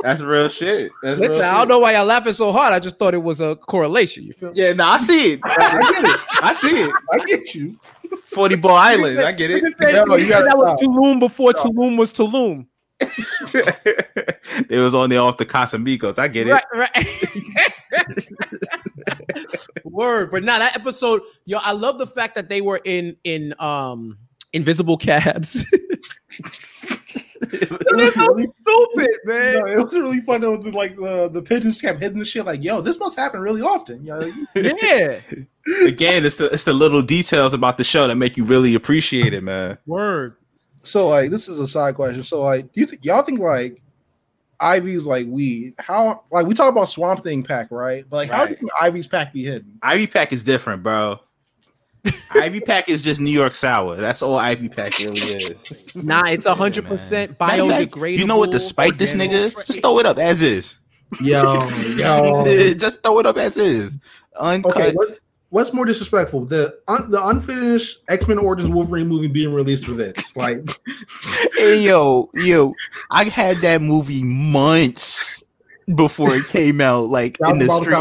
that's 0.00 0.20
real 0.20 0.48
shit. 0.48 0.92
That's 1.02 1.18
Listen, 1.18 1.40
real 1.40 1.42
I 1.42 1.50
don't 1.52 1.62
shit. 1.62 1.68
know 1.68 1.80
why 1.80 1.94
y'all 1.94 2.04
laughing 2.04 2.32
so 2.32 2.52
hard. 2.52 2.72
I 2.72 2.78
just 2.78 2.96
thought 2.96 3.14
it 3.14 3.22
was 3.22 3.40
a 3.40 3.56
correlation. 3.56 4.22
You 4.24 4.34
feel? 4.34 4.52
Yeah, 4.54 4.72
no, 4.72 4.84
I 4.84 4.98
see 4.98 5.32
it. 5.32 5.40
I 5.42 5.90
get 5.92 6.04
it. 6.04 6.20
I 6.42 6.54
see 6.54 6.80
it. 6.82 6.92
I 7.12 7.18
get 7.24 7.54
you. 7.56 7.76
Forty 8.36 8.54
Ball 8.54 8.76
Island. 8.76 9.18
I 9.20 9.32
get 9.32 9.50
it. 9.50 9.62
Yo, 9.62 10.14
you 10.16 10.28
that 10.28 10.56
was. 10.58 10.78
Tulum 10.78 11.18
before 11.18 11.52
Tulum 11.54 11.96
was 11.96 12.12
Tulum. 12.12 12.66
it 13.00 14.78
was 14.78 14.94
on 14.94 15.08
there 15.08 15.20
off 15.20 15.38
the 15.38 15.46
Casamigos. 15.46 16.18
I 16.18 16.28
get 16.28 16.46
it. 16.46 16.52
Right, 16.52 16.64
right. 16.74 17.08
Word, 19.84 20.30
but 20.30 20.44
now 20.44 20.58
that 20.58 20.76
episode, 20.76 21.22
yo, 21.46 21.56
I 21.58 21.72
love 21.72 21.96
the 21.96 22.06
fact 22.06 22.34
that 22.34 22.50
they 22.50 22.60
were 22.60 22.82
in 22.84 23.16
in 23.24 23.54
um 23.58 24.18
invisible 24.52 24.98
cabs. 24.98 25.64
It 27.52 27.70
was 27.70 28.16
really, 28.16 28.48
Stupid, 28.60 29.10
man. 29.24 29.54
no, 29.60 29.66
it 29.66 29.84
was 29.84 29.94
really 29.94 30.20
fun 30.20 30.40
though. 30.40 30.54
Like 30.54 30.96
the 30.96 31.28
the 31.32 31.42
pigeons 31.42 31.80
kept 31.80 32.00
hitting 32.00 32.18
the 32.18 32.24
shit. 32.24 32.44
Like, 32.46 32.62
yo, 32.64 32.80
this 32.80 32.98
must 32.98 33.18
happen 33.18 33.40
really 33.40 33.62
often. 33.62 34.04
Yo, 34.04 34.20
Yeah, 34.54 35.20
Again, 35.86 36.24
it's 36.24 36.36
the 36.36 36.46
it's 36.52 36.64
the 36.64 36.72
little 36.72 37.02
details 37.02 37.54
about 37.54 37.78
the 37.78 37.84
show 37.84 38.06
that 38.08 38.14
make 38.16 38.36
you 38.36 38.44
really 38.44 38.74
appreciate 38.74 39.32
it, 39.34 39.42
man. 39.42 39.78
word. 39.86 40.36
So 40.82 41.08
like 41.08 41.30
this 41.30 41.48
is 41.48 41.58
a 41.58 41.66
side 41.66 41.94
question. 41.96 42.22
So 42.22 42.42
like 42.42 42.72
do 42.72 42.80
you 42.80 42.86
think 42.86 43.04
y'all 43.04 43.22
think 43.22 43.40
like 43.40 43.82
Ivy's 44.60 45.06
like 45.06 45.26
weed? 45.28 45.74
How 45.78 46.22
like 46.30 46.46
we 46.46 46.54
talk 46.54 46.70
about 46.70 46.88
Swamp 46.88 47.22
Thing 47.22 47.42
pack, 47.42 47.68
right? 47.70 48.04
But 48.08 48.16
like 48.16 48.30
how 48.30 48.38
do 48.38 48.42
Right. 48.42 48.50
you 48.50 48.56
think 48.56 48.70
Ivy's 48.80 49.06
pack 49.06 49.32
be 49.32 49.44
hidden? 49.44 49.78
Ivy 49.82 50.06
Pack 50.06 50.32
is 50.32 50.44
different, 50.44 50.82
bro. 50.82 51.20
Ivy 52.30 52.60
Pack 52.60 52.88
is 52.88 53.02
just 53.02 53.20
New 53.20 53.30
York 53.30 53.54
sour. 53.54 53.96
That's 53.96 54.22
all 54.22 54.36
Ivy 54.36 54.68
Pack 54.68 54.98
really 54.98 55.18
is. 55.18 56.04
Nah, 56.04 56.26
it's 56.26 56.46
hundred 56.46 56.86
percent 56.86 57.38
Matter 57.38 57.62
of 57.62 57.68
biodegradable. 57.68 58.18
You 58.18 58.26
know 58.26 58.38
what? 58.38 58.50
Despite 58.50 58.98
this 58.98 59.14
nigga, 59.14 59.54
just 59.66 59.80
throw 59.80 59.98
it 59.98 60.06
up 60.06 60.18
as 60.18 60.42
is. 60.42 60.76
Yo, 61.20 61.68
yo. 61.96 62.44
just 62.74 63.02
throw 63.02 63.18
it 63.20 63.26
up 63.26 63.36
as 63.36 63.56
is. 63.56 63.98
Uncut. 64.38 64.76
Okay, 64.76 64.92
what, 64.92 65.18
what's 65.50 65.72
more 65.72 65.84
disrespectful? 65.84 66.44
The 66.44 66.78
un, 66.88 67.10
the 67.10 67.24
unfinished 67.26 68.02
X 68.08 68.28
Men 68.28 68.38
Origins 68.38 68.70
Wolverine 68.70 69.06
movie 69.06 69.28
being 69.28 69.52
released 69.52 69.86
for 69.86 69.92
this? 69.92 70.36
Like, 70.36 70.58
Hey 71.56 71.80
yo, 71.80 72.30
yo, 72.34 72.74
I 73.10 73.24
had 73.24 73.56
that 73.58 73.82
movie 73.82 74.24
months 74.24 75.25
before 75.94 76.34
it 76.34 76.46
came 76.48 76.80
out, 76.80 77.08
like 77.10 77.38
in 77.48 77.58
the 77.58 77.80
street. 77.80 77.94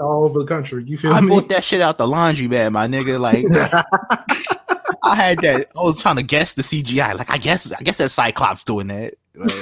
all 0.00 0.24
over 0.24 0.40
the 0.40 0.46
country. 0.46 0.84
You 0.84 0.98
feel 0.98 1.12
I 1.12 1.20
me? 1.20 1.28
bought 1.28 1.48
that 1.48 1.64
shit 1.64 1.80
out 1.80 1.98
the 1.98 2.06
laundry 2.06 2.48
man, 2.48 2.72
my 2.72 2.86
nigga. 2.86 3.18
Like 3.18 3.44
I 5.02 5.14
had 5.14 5.38
that. 5.38 5.68
I 5.76 5.80
was 5.82 6.00
trying 6.00 6.16
to 6.16 6.22
guess 6.22 6.54
the 6.54 6.62
CGI. 6.62 7.16
Like 7.16 7.30
I 7.30 7.38
guess, 7.38 7.72
I 7.72 7.80
guess 7.82 7.98
that 7.98 8.10
Cyclops 8.10 8.64
doing 8.64 8.88
that. 8.88 9.14
Like, 9.34 9.52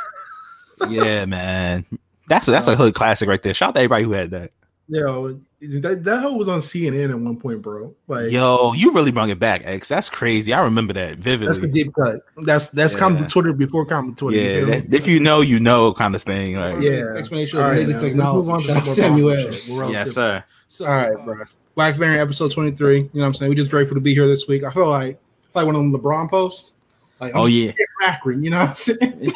yeah, 0.88 1.24
man. 1.26 1.84
That's 2.28 2.46
a, 2.48 2.50
that's 2.50 2.68
a 2.68 2.76
hood 2.76 2.94
classic 2.94 3.28
right 3.28 3.42
there. 3.42 3.54
Shout 3.54 3.70
out 3.70 3.74
to 3.74 3.80
everybody 3.80 4.04
who 4.04 4.12
had 4.12 4.30
that. 4.30 4.52
Yo, 4.90 5.38
that 5.60 6.00
that 6.04 6.22
hoe 6.22 6.36
was 6.36 6.48
on 6.48 6.60
CNN 6.60 7.10
at 7.10 7.18
one 7.18 7.36
point, 7.38 7.60
bro. 7.60 7.94
Like, 8.06 8.30
Yo, 8.32 8.72
you 8.72 8.90
really 8.92 9.10
brought 9.12 9.28
it 9.28 9.38
back, 9.38 9.60
X. 9.66 9.88
That's 9.88 10.08
crazy. 10.08 10.52
I 10.54 10.62
remember 10.62 10.94
that 10.94 11.18
vividly. 11.18 11.46
that's 11.46 11.58
the 11.58 11.66
vividly. 11.66 11.84
deep 11.84 11.94
cut. 11.94 12.20
That's 12.38 12.68
that's 12.68 12.94
Yeah. 12.94 12.98
common 13.00 13.26
Twitter 13.28 13.52
before 13.52 13.84
common 13.84 14.14
Twitter. 14.14 14.38
Yeah, 14.38 14.56
you 14.60 14.66
that, 14.66 14.94
if 14.94 15.06
you 15.06 15.20
know, 15.20 15.42
you 15.42 15.60
know, 15.60 15.92
kind 15.92 16.14
of 16.14 16.22
thing. 16.22 16.56
Like, 16.56 16.80
yeah. 16.80 17.04
Explanation 17.16 17.58
All 17.58 17.66
of 17.66 17.70
right, 17.72 17.80
related 17.80 17.96
now, 17.96 18.00
technology. 18.02 18.36
move 18.38 18.48
on 18.48 18.62
to 18.62 18.66
Shout 18.66 18.74
some 18.74 18.80
out 18.80 18.86
more 18.86 18.94
Samuel. 18.94 19.34
positive 19.34 19.68
yes, 19.68 19.78
relative. 19.78 20.08
sir. 20.14 20.44
So, 20.68 20.86
all 20.86 20.90
right, 20.92 21.24
bro. 21.24 21.44
Black 21.74 21.94
Variant 21.96 22.20
episode 22.22 22.50
23. 22.52 22.96
You 22.96 23.02
know 23.02 23.10
what 23.12 23.24
I'm 23.26 23.34
saying? 23.34 23.50
We 23.50 23.56
just 23.56 23.70
grateful 23.70 23.94
to 23.94 24.00
be 24.00 24.14
here 24.14 24.26
this 24.26 24.48
week. 24.48 24.64
I 24.64 24.70
feel 24.70 24.88
like 24.88 25.16
I 25.16 25.52
feel 25.52 25.52
like 25.54 25.66
one 25.66 25.76
of 25.76 25.82
them 25.82 25.92
LeBron 25.92 26.30
posts. 26.30 26.72
Like, 27.20 27.34
I'm 27.34 27.40
Oh 27.42 27.46
yeah. 27.46 27.72
Akron, 28.02 28.42
you 28.42 28.48
know 28.50 28.60
what 28.60 28.70
I'm 28.70 28.74
saying? 28.74 29.00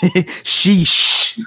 Sheesh. 0.44 1.38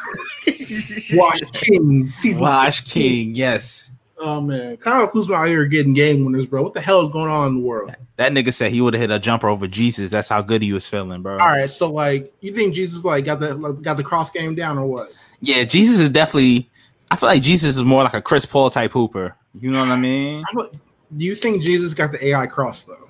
Wash 1.18 1.41
King. 1.54 2.10
Season 2.10 2.41
Wash 2.44 2.78
16. 2.78 3.02
King. 3.04 3.36
Yes. 3.36 3.91
Oh 4.17 4.39
man. 4.41 4.78
Kyle 4.78 5.08
Kuzma 5.08 5.36
out 5.36 5.47
here 5.47 5.65
getting 5.65 5.93
game 5.93 6.23
winners, 6.23 6.45
bro. 6.45 6.63
What 6.63 6.73
the 6.73 6.82
hell 6.82 7.01
is 7.01 7.10
going 7.10 7.30
on 7.30 7.49
in 7.49 7.56
the 7.56 7.67
world? 7.67 7.93
That 8.17 8.32
nigga 8.32 8.54
said 8.54 8.71
he 8.71 8.82
would 8.82 8.93
have 8.93 9.01
hit 9.01 9.12
a 9.12 9.19
jumper 9.19 9.49
over 9.49 9.67
Jesus. 9.67 10.10
That's 10.10 10.30
how 10.30 10.41
good 10.41 10.62
he 10.62 10.71
was 10.71 10.88
feeling, 10.88 11.21
bro. 11.21 11.34
All 11.34 11.47
right, 11.47 11.69
so 11.69 11.91
like 11.91 12.34
you 12.39 12.54
think 12.54 12.73
Jesus 12.73 13.04
like 13.04 13.25
got 13.25 13.39
the 13.39 13.56
like, 13.56 13.82
got 13.82 13.97
the 13.97 14.04
cross 14.04 14.32
game 14.32 14.56
down 14.56 14.78
or 14.78 14.86
what? 14.86 15.12
Yeah, 15.41 15.63
Jesus 15.63 15.99
is 15.99 16.10
definitely. 16.10 16.69
I 17.12 17.17
feel 17.17 17.30
like 17.30 17.43
Jesus 17.43 17.75
is 17.75 17.84
more 17.84 18.04
like 18.04 18.13
a 18.13 18.21
Chris 18.21 18.45
Paul 18.45 18.69
type 18.69 18.91
hooper. 18.91 19.36
You 19.60 19.71
know 19.71 19.80
what 19.80 19.89
I 19.89 19.97
mean? 19.97 20.43
I 20.47 20.54
Do 21.15 21.25
you 21.25 21.36
think 21.36 21.62
Jesus 21.62 21.93
got 21.93 22.12
the 22.12 22.25
AI 22.28 22.47
cross 22.47 22.84
though? 22.84 23.05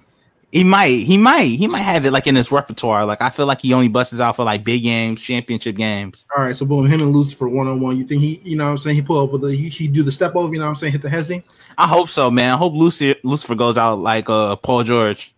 He 0.55 0.63
might. 0.63 1.03
He 1.03 1.17
might. 1.17 1.47
He 1.47 1.67
might 1.67 1.81
have 1.81 2.05
it 2.05 2.11
like 2.11 2.27
in 2.27 2.35
his 2.37 2.49
repertoire. 2.49 3.05
Like 3.05 3.21
I 3.21 3.29
feel 3.29 3.45
like 3.45 3.59
he 3.59 3.73
only 3.73 3.89
busts 3.89 4.21
out 4.21 4.37
for 4.37 4.45
like 4.45 4.63
big 4.63 4.83
games, 4.83 5.21
championship 5.21 5.75
games. 5.75 6.25
All 6.33 6.45
right, 6.45 6.55
so 6.55 6.65
boom, 6.65 6.85
him 6.85 7.01
and 7.01 7.11
Lucifer 7.11 7.49
one 7.49 7.67
on 7.67 7.81
one. 7.81 7.97
You 7.97 8.05
think 8.05 8.21
he, 8.21 8.39
you 8.41 8.55
know 8.55 8.63
what 8.63 8.71
I'm 8.71 8.77
saying, 8.77 8.95
he 8.95 9.01
pull 9.01 9.21
up 9.21 9.33
with 9.33 9.41
the 9.41 9.53
he, 9.53 9.67
he 9.67 9.89
do 9.89 10.01
the 10.01 10.13
step 10.13 10.33
over, 10.33 10.53
you 10.53 10.59
know 10.59 10.63
what 10.63 10.69
I'm 10.69 10.75
saying, 10.75 10.93
hit 10.93 11.01
the 11.01 11.09
hezzy? 11.09 11.43
I 11.77 11.89
hope 11.89 12.07
so, 12.07 12.31
man. 12.31 12.53
I 12.53 12.55
hope 12.55 12.73
Lucifer, 12.73 13.19
Lucifer 13.23 13.55
goes 13.55 13.77
out 13.77 13.99
like 13.99 14.29
uh 14.29 14.55
Paul 14.55 14.83
George. 14.83 15.35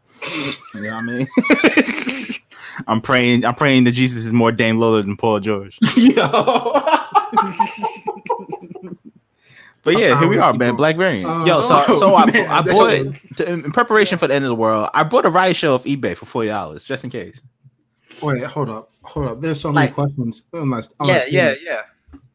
you 0.75 0.81
know 0.81 0.93
what 0.93 0.93
I 0.93 1.01
mean? 1.01 1.27
I'm 2.87 3.01
praying. 3.01 3.43
I'm 3.43 3.55
praying 3.55 3.85
that 3.85 3.93
Jesus 3.93 4.23
is 4.23 4.33
more 4.33 4.51
Dame 4.51 4.77
Lillard 4.77 5.05
than 5.05 5.17
Paul 5.17 5.39
George. 5.39 5.79
Yo. 5.97 6.27
But 9.87 9.99
yeah, 9.99 10.19
here 10.19 10.27
we 10.27 10.37
are, 10.37 10.51
man. 10.51 10.59
going. 10.59 10.75
Black 10.75 10.95
variant. 10.97 11.29
Uh, 11.29 11.45
Yo, 11.45 11.61
so 11.61 11.81
oh, 11.87 11.97
so 11.99 12.15
I, 12.15 12.25
man, 12.31 12.49
I 12.49 12.61
bought 12.61 13.05
was- 13.05 13.19
to, 13.37 13.49
in 13.49 13.71
preparation 13.71 14.17
for 14.17 14.27
the 14.27 14.33
end 14.35 14.43
of 14.43 14.49
the 14.49 14.55
world. 14.55 14.89
I 14.93 15.03
bought 15.03 15.25
a 15.25 15.29
riot 15.29 15.55
show 15.55 15.75
off 15.75 15.85
eBay 15.85 16.15
for 16.15 16.25
forty 16.25 16.49
dollars, 16.49 16.83
just 16.85 17.03
in 17.05 17.09
case. 17.09 17.41
Wait, 18.21 18.43
hold 18.43 18.69
up, 18.69 18.91
hold 19.03 19.27
up. 19.27 19.39
There's 19.41 19.61
so 19.61 19.71
many 19.71 19.87
Like- 19.87 19.93
questions. 19.95 20.43
Unless, 20.53 20.89
Yeah, 20.89 20.95
unless- 21.05 21.31
yeah, 21.31 21.55
yeah. 21.63 21.81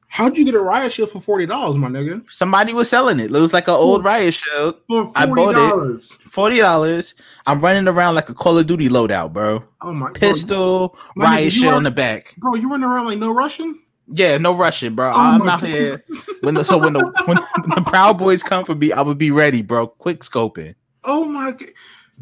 How'd 0.09 0.37
you 0.37 0.45
get 0.45 0.55
a 0.55 0.61
riot 0.61 0.93
shield 0.93 1.11
for 1.11 1.21
forty 1.21 1.47
dollars, 1.47 1.77
my 1.79 1.89
nigga? 1.89 2.23
Somebody 2.31 2.73
was 2.75 2.89
selling 2.89 3.19
it. 3.21 3.27
It 3.35 3.41
was 3.41 3.53
like 3.55 3.67
an 3.69 3.75
old 3.75 4.05
riot 4.05 4.35
shield. 4.35 4.77
For 4.89 5.11
I 5.17 5.27
bought 5.27 5.57
it. 5.57 6.01
Forty 6.31 6.59
dollars. 6.59 7.15
I'm 7.47 7.61
running 7.61 7.89
around 7.89 8.15
like 8.15 8.29
a 8.29 8.35
Call 8.35 8.59
of 8.59 8.67
Duty 8.67 8.89
loadout, 8.89 9.33
bro. 9.33 9.65
Oh 9.83 9.93
my 9.95 10.11
Pistol, 10.13 10.99
My 11.17 11.25
nigga, 11.25 11.29
riot 11.31 11.45
you 11.45 11.51
shit 11.51 11.69
are- 11.69 11.75
on 11.75 11.83
the 11.83 11.91
back. 11.91 12.35
bro, 12.39 12.55
you 12.55 12.71
running 12.71 12.85
around 12.89 13.07
like 13.07 13.19
no 13.19 13.33
Russian? 13.33 13.79
Yeah, 14.15 14.39
no 14.39 14.55
rushing, 14.55 14.95
bro. 14.95 15.09
Oh 15.15 15.19
I'm 15.19 15.43
out 15.49 15.61
God. 15.61 15.69
here. 15.69 16.05
When 16.43 16.55
the, 16.55 16.65
so 16.65 16.77
when 16.79 16.93
the 16.93 17.01
when 17.27 17.37
the 17.75 17.83
Proud 17.87 18.19
Boys 18.19 18.43
come 18.43 18.65
for 18.65 18.75
me, 18.75 18.93
I 18.93 19.01
would 19.03 19.19
be 19.19 19.31
ready, 19.31 19.63
bro. 19.63 19.87
Quick 19.87 20.21
scoping. 20.21 20.75
Oh 21.05 21.25
my 21.27 21.53
god. 21.53 21.69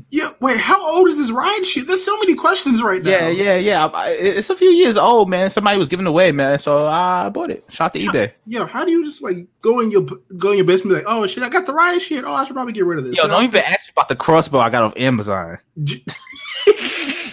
Yeah, 0.09 0.31
wait, 0.41 0.57
how 0.59 0.81
old 0.97 1.09
is 1.09 1.19
this 1.19 1.31
riot 1.31 1.67
shit? 1.67 1.87
There's 1.87 2.03
so 2.03 2.17
many 2.21 2.35
questions 2.35 2.83
right 2.83 3.03
now. 3.03 3.11
Yeah, 3.11 3.29
yeah, 3.29 3.57
yeah. 3.57 3.87
I- 3.93 4.11
It's 4.19 4.49
a 4.49 4.57
few 4.57 4.71
years 4.71 4.97
old, 4.97 5.29
man. 5.29 5.51
Somebody 5.51 5.77
was 5.77 5.91
giving 5.91 6.07
away, 6.07 6.33
man. 6.33 6.59
So 6.59 6.87
I 6.87 7.29
bought 7.29 7.51
it. 7.51 7.65
Shot 7.69 7.93
to 7.93 8.01
eBay. 8.01 8.33
Yo, 8.47 8.65
how 8.65 8.87
do 8.87 8.93
you 8.93 9.05
just 9.05 9.23
like 9.23 9.47
go 9.61 9.81
in 9.81 9.91
your 9.91 10.03
go 10.39 10.53
in 10.53 10.57
your 10.57 10.65
basement 10.67 10.97
and 10.97 11.05
be 11.05 11.05
like, 11.07 11.15
oh 11.15 11.27
shit, 11.27 11.43
I 11.43 11.51
got 11.51 11.67
the 11.67 11.75
riot 11.75 12.01
shit. 12.01 12.25
Oh, 12.25 12.33
I 12.33 12.45
should 12.47 12.55
probably 12.55 12.73
get 12.73 12.87
rid 12.87 12.99
of 12.99 13.05
this. 13.05 13.17
Yo, 13.19 13.27
don't 13.29 13.45
even 13.45 13.63
ask 13.63 13.91
about 13.91 14.09
the 14.09 14.17
crossbow 14.17 14.61
I 14.61 14.71
got 14.71 14.85
off 14.85 14.95
Amazon. 14.97 15.59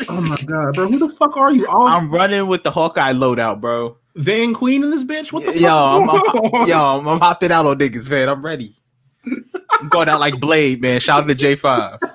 Oh 0.09 0.21
my 0.21 0.37
god, 0.45 0.73
bro, 0.73 0.87
who 0.87 0.97
the 0.99 1.09
fuck 1.09 1.35
are 1.35 1.51
you? 1.51 1.67
All 1.67 1.85
I'm 1.87 2.09
running 2.09 2.47
with 2.47 2.63
the 2.63 2.71
Hawkeye 2.71 3.11
loadout, 3.13 3.59
bro. 3.59 3.97
Van 4.17 4.53
Queen 4.53 4.83
in 4.83 4.89
this 4.89 5.03
bitch? 5.03 5.31
What 5.31 5.45
the 5.45 5.53
fuck? 5.53 5.61
Yo, 5.61 5.75
I'm, 5.75 6.05
going? 6.07 6.55
I'm, 6.61 6.67
yo, 6.67 6.99
I'm, 6.99 7.07
I'm 7.07 7.19
hopping 7.19 7.51
out 7.51 7.65
on 7.65 7.77
niggas, 7.77 8.09
man. 8.09 8.29
I'm 8.29 8.43
ready. 8.43 8.75
I'm 9.71 9.89
going 9.89 10.09
out 10.09 10.19
like 10.19 10.39
Blade, 10.39 10.81
man. 10.81 10.99
Shout 10.99 11.23
out 11.23 11.27
to 11.29 11.35
J5. 11.35 11.99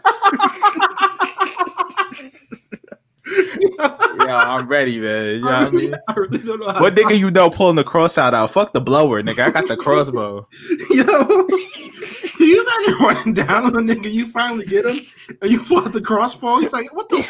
Yo, 3.32 4.26
I'm 4.28 4.66
ready, 4.68 5.00
man. 5.00 5.26
You 5.26 5.40
know 5.40 5.46
what 5.46 5.54
I 5.54 5.70
mean? 5.70 5.94
I 6.08 6.12
really 6.14 6.38
don't 6.38 6.60
know 6.60 6.80
What 6.80 6.94
nigga 6.94 7.18
you 7.18 7.30
know 7.30 7.50
pulling 7.50 7.76
the 7.76 7.84
cross 7.84 8.18
out 8.18 8.34
out? 8.34 8.50
Fuck 8.50 8.72
the 8.72 8.80
blower, 8.80 9.22
nigga. 9.22 9.40
I 9.40 9.50
got 9.50 9.68
the 9.68 9.76
crossbow. 9.76 10.46
Yo, 10.90 11.04
you 12.40 12.62
imagine 12.62 13.06
running 13.06 13.34
down 13.34 13.66
on 13.66 13.76
a 13.76 13.94
nigga? 13.94 14.12
You 14.12 14.26
finally 14.26 14.66
get 14.66 14.86
him, 14.86 15.00
and 15.40 15.50
you 15.50 15.62
pull 15.62 15.78
out 15.78 15.92
the 15.92 16.00
crossbow. 16.00 16.58
He's 16.58 16.72
like, 16.72 16.94
"What 16.94 17.08
the?" 17.08 17.26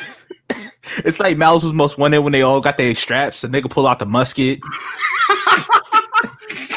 It's 1.05 1.21
like 1.21 1.37
Malice 1.37 1.63
was 1.63 1.73
most 1.73 1.99
wanted 1.99 2.21
when 2.21 2.33
they 2.33 2.43
all 2.43 2.61
got 2.61 2.77
their 2.77 2.95
straps. 2.95 3.43
The 3.43 3.49
nigga 3.49 3.71
pull 3.71 3.87
out 3.87 3.99
the 3.99 4.07
musket. 4.07 4.61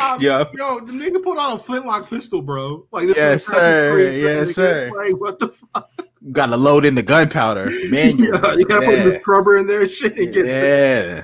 Um, 0.06 0.22
yeah. 0.22 0.46
Yo, 0.54 0.80
the 0.82 0.92
nigga 0.92 1.24
pulled 1.24 1.40
out 1.40 1.56
a 1.56 1.60
flintlock 1.60 2.10
pistol, 2.10 2.42
bro. 2.42 2.86
Like 2.92 3.08
this 3.08 3.18
Yes, 3.18 3.46
sir. 3.46 4.12
Yes, 4.12 4.52
sir. 4.54 4.92
Like 4.96 5.20
what 5.20 5.40
the 5.40 5.48
fuck? 5.48 5.90
Got 6.32 6.48
to 6.48 6.58
load 6.58 6.86
in 6.86 6.96
the 6.96 7.04
gunpowder. 7.04 7.66
Manual. 7.90 8.40
Yeah, 8.40 8.54
you 8.56 8.66
gotta 8.66 8.86
put 8.86 9.04
the 9.04 9.20
scrubber 9.20 9.58
in 9.58 9.68
there 9.68 9.82
and 9.82 9.90
shit 9.90 10.18
and 10.18 10.34
get. 10.34 10.46
Yeah. 10.46 11.24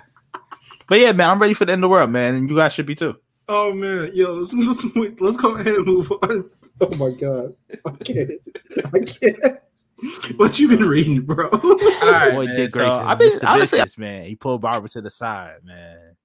But 0.87 0.99
yeah, 0.99 1.11
man, 1.11 1.29
I'm 1.29 1.41
ready 1.41 1.53
for 1.53 1.65
the 1.65 1.71
end 1.71 1.83
of 1.83 1.89
the 1.89 1.91
world, 1.91 2.09
man, 2.09 2.35
and 2.35 2.49
you 2.49 2.55
guys 2.55 2.73
should 2.73 2.85
be 2.85 2.95
too. 2.95 3.15
Oh 3.47 3.73
man, 3.73 4.11
yo, 4.13 4.33
let's, 4.33 4.53
let's, 4.53 5.21
let's 5.21 5.37
go 5.37 5.55
ahead 5.55 5.75
and 5.75 5.85
move 5.85 6.11
on. 6.11 6.49
Oh 6.83 6.97
my 6.97 7.15
god, 7.15 7.53
I 7.85 7.91
can't. 8.03 8.31
I 8.91 8.99
can't. 9.01 9.59
What 10.37 10.57
you 10.59 10.67
been 10.67 10.87
reading, 10.87 11.21
bro? 11.21 11.49
right, 11.51 12.31
Boy, 12.33 12.45
man, 12.47 12.55
Dick 12.55 12.71
so 12.71 12.79
Grayson. 12.79 13.05
I've 13.05 13.17
been- 13.19 13.29
Mr. 13.31 13.47
honestly, 13.47 13.79
Vicious, 13.79 13.97
man. 13.97 14.25
He 14.25 14.35
pulled 14.35 14.61
Barbara 14.61 14.89
to 14.89 15.01
the 15.01 15.09
side, 15.09 15.57
man. 15.63 16.15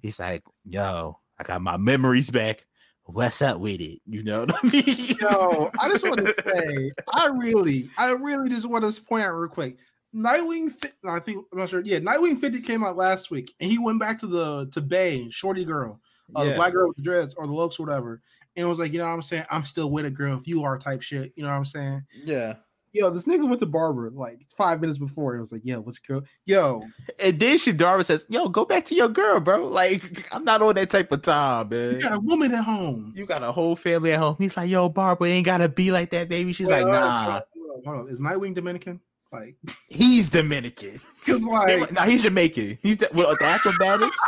He's 0.00 0.18
like, 0.20 0.42
yo, 0.64 1.18
I 1.38 1.42
got 1.42 1.60
my 1.60 1.76
memories 1.76 2.30
back. 2.30 2.64
What's 3.04 3.40
up 3.42 3.60
with 3.60 3.80
it? 3.80 4.00
You 4.06 4.22
know 4.22 4.40
what 4.40 4.54
I 4.54 4.68
mean? 4.72 5.16
Yo, 5.20 5.70
I 5.80 5.88
just 5.88 6.04
want 6.04 6.18
to 6.18 6.34
say, 6.44 6.90
I 7.14 7.26
really, 7.28 7.90
I 7.98 8.10
really 8.12 8.48
just 8.50 8.66
want 8.66 8.84
to 8.84 9.02
point 9.02 9.24
out 9.24 9.32
real 9.34 9.48
quick. 9.48 9.78
Nightwing. 10.14 10.70
Fi- 10.70 10.92
I 11.08 11.18
think 11.18 11.44
I'm 11.52 11.58
not 11.58 11.68
sure. 11.68 11.80
Yeah, 11.84 11.98
Nightwing 11.98 12.38
50 12.38 12.60
came 12.60 12.84
out 12.84 12.96
last 12.96 13.30
week, 13.30 13.54
and 13.60 13.70
he 13.70 13.78
went 13.78 13.98
back 14.00 14.18
to 14.20 14.26
the 14.26 14.66
to 14.72 14.80
Bay, 14.80 15.28
Shorty 15.30 15.64
girl, 15.64 16.00
uh, 16.34 16.44
the 16.44 16.54
black 16.54 16.72
girl 16.72 16.88
with 16.88 16.96
the 16.96 17.02
dreads 17.02 17.34
or 17.34 17.46
the 17.46 17.52
looks, 17.52 17.78
whatever, 17.78 18.22
and 18.56 18.68
was 18.68 18.78
like, 18.78 18.92
you 18.92 18.98
know 18.98 19.06
what 19.06 19.12
I'm 19.12 19.22
saying? 19.22 19.44
I'm 19.50 19.64
still 19.64 19.90
with 19.90 20.04
a 20.06 20.10
girl 20.10 20.36
if 20.38 20.46
you 20.46 20.64
are 20.64 20.78
type 20.78 21.02
shit. 21.02 21.32
You 21.36 21.42
know 21.42 21.50
what 21.50 21.56
I'm 21.56 21.64
saying? 21.64 22.02
Yeah. 22.24 22.54
Yo, 22.92 23.10
this 23.10 23.24
nigga 23.24 23.46
went 23.46 23.60
to 23.60 23.66
barber 23.66 24.10
like 24.10 24.40
five 24.56 24.80
minutes 24.80 24.98
before. 24.98 25.36
It 25.36 25.40
was 25.40 25.52
like, 25.52 25.64
yo, 25.64 25.80
what's 25.80 25.98
girl? 25.98 26.22
Yo, 26.46 26.82
And 27.18 27.38
then 27.38 27.58
she 27.58 27.72
Shadara 27.72 28.04
says, 28.04 28.24
"Yo, 28.28 28.48
go 28.48 28.64
back 28.64 28.84
to 28.86 28.94
your 28.94 29.08
girl, 29.08 29.40
bro. 29.40 29.66
Like, 29.66 30.02
I'm 30.32 30.44
not 30.44 30.62
on 30.62 30.74
that 30.76 30.90
type 30.90 31.12
of 31.12 31.22
time, 31.22 31.68
man. 31.68 31.94
you 31.94 32.00
got 32.00 32.14
a 32.14 32.20
woman 32.20 32.52
at 32.54 32.64
home. 32.64 33.12
You 33.16 33.26
got 33.26 33.42
a 33.42 33.52
whole 33.52 33.76
family 33.76 34.12
at 34.12 34.18
home." 34.18 34.36
He's 34.38 34.56
like, 34.56 34.70
"Yo, 34.70 34.88
Barbara 34.88 35.28
ain't 35.28 35.46
gotta 35.46 35.68
be 35.68 35.90
like 35.90 36.10
that, 36.10 36.28
baby." 36.28 36.52
She's 36.52 36.70
like, 36.70 36.82
Hold 36.82 36.94
on, 36.94 37.00
"Nah, 37.02 37.24
hold 37.24 37.34
on, 37.34 37.84
hold 37.84 38.06
on. 38.06 38.08
Is 38.12 38.20
Nightwing 38.20 38.54
Dominican? 38.54 39.00
Like, 39.32 39.56
he's 39.88 40.30
Dominican. 40.30 41.00
cause 41.26 41.42
like, 41.44 41.92
nah, 41.92 42.04
he's 42.04 42.22
Jamaican. 42.22 42.78
He's 42.82 42.96
de- 42.96 43.10
well, 43.12 43.36
the 43.38 43.44
acrobatics. 43.44 44.18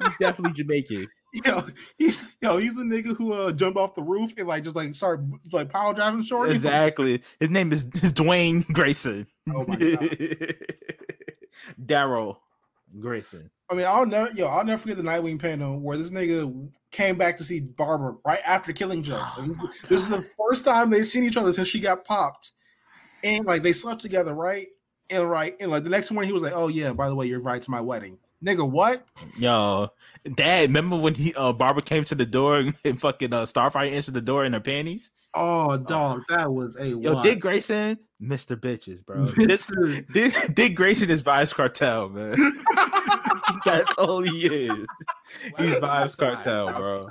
he's 0.00 0.16
definitely 0.18 0.54
Jamaican. 0.54 1.06
Yo, 1.32 1.62
he's 1.96 2.34
yo, 2.40 2.58
he's 2.58 2.76
a 2.76 2.82
nigga 2.82 3.16
who 3.16 3.32
uh 3.32 3.52
jumped 3.52 3.78
off 3.78 3.94
the 3.94 4.02
roof 4.02 4.34
and 4.36 4.46
like 4.46 4.64
just 4.64 4.76
like 4.76 4.94
start 4.94 5.20
like 5.52 5.70
power 5.70 5.94
driving 5.94 6.22
shorty. 6.22 6.52
Exactly. 6.52 7.22
His 7.40 7.50
name 7.50 7.72
is, 7.72 7.84
is 7.94 8.12
Dwayne 8.12 8.66
Grayson. 8.72 9.26
Oh 9.52 9.64
my 9.66 9.76
God. 9.76 10.54
Daryl 11.84 12.36
Grayson. 13.00 13.50
I 13.70 13.74
mean, 13.74 13.86
I'll 13.86 14.04
never, 14.04 14.30
yo, 14.32 14.48
I'll 14.48 14.64
never 14.64 14.82
forget 14.82 14.98
the 14.98 15.02
Nightwing 15.02 15.40
panel 15.40 15.80
where 15.80 15.96
this 15.96 16.10
nigga 16.10 16.68
came 16.90 17.16
back 17.16 17.38
to 17.38 17.44
see 17.44 17.60
Barbara 17.60 18.16
right 18.26 18.40
after 18.46 18.72
killing 18.72 19.02
Joe. 19.02 19.24
Like, 19.38 19.46
this, 19.56 19.88
this 19.88 20.00
is 20.02 20.08
the 20.08 20.28
first 20.36 20.64
time 20.64 20.90
they've 20.90 21.08
seen 21.08 21.24
each 21.24 21.38
other 21.38 21.52
since 21.52 21.68
she 21.68 21.80
got 21.80 22.04
popped, 22.04 22.52
and 23.24 23.46
like 23.46 23.62
they 23.62 23.72
slept 23.72 24.02
together, 24.02 24.34
right? 24.34 24.68
And 25.08 25.28
right, 25.28 25.56
and 25.58 25.70
like 25.70 25.84
the 25.84 25.90
next 25.90 26.10
morning 26.10 26.28
he 26.28 26.34
was 26.34 26.42
like, 26.42 26.52
"Oh 26.54 26.68
yeah, 26.68 26.92
by 26.92 27.08
the 27.08 27.14
way, 27.14 27.26
you're 27.26 27.38
invited 27.38 27.62
to 27.62 27.70
my 27.70 27.80
wedding." 27.80 28.18
Nigga, 28.44 28.68
what? 28.68 29.06
Yo, 29.36 29.90
Dad, 30.34 30.62
remember 30.62 30.96
when 30.96 31.14
he 31.14 31.32
uh 31.34 31.52
Barbara 31.52 31.82
came 31.82 32.04
to 32.04 32.14
the 32.16 32.26
door 32.26 32.58
and, 32.58 32.74
and 32.84 33.00
fucking 33.00 33.32
uh, 33.32 33.42
Starfire 33.42 33.90
answered 33.90 34.14
the 34.14 34.20
door 34.20 34.44
in 34.44 34.52
her 34.52 34.60
panties? 34.60 35.10
Oh, 35.34 35.76
dog, 35.76 36.22
that 36.28 36.52
was 36.52 36.76
a 36.76 36.88
Yo. 36.88 37.22
Dick 37.22 37.40
Grayson, 37.40 37.98
Mr. 38.20 38.56
Bitches, 38.56 39.04
bro. 39.04 39.24
This, 39.24 39.66
Mr. 39.66 40.12
Dick, 40.12 40.34
Dick 40.54 40.74
Grayson 40.74 41.08
is 41.08 41.22
Vybz 41.22 41.54
Kartel, 41.54 42.10
man. 42.10 42.34
That's 43.64 43.92
all 43.94 44.22
he 44.22 44.46
is. 44.46 44.86
He's 45.58 45.74
Vybz 45.76 46.18
Kartel, 46.18 46.72
bro. 46.74 47.06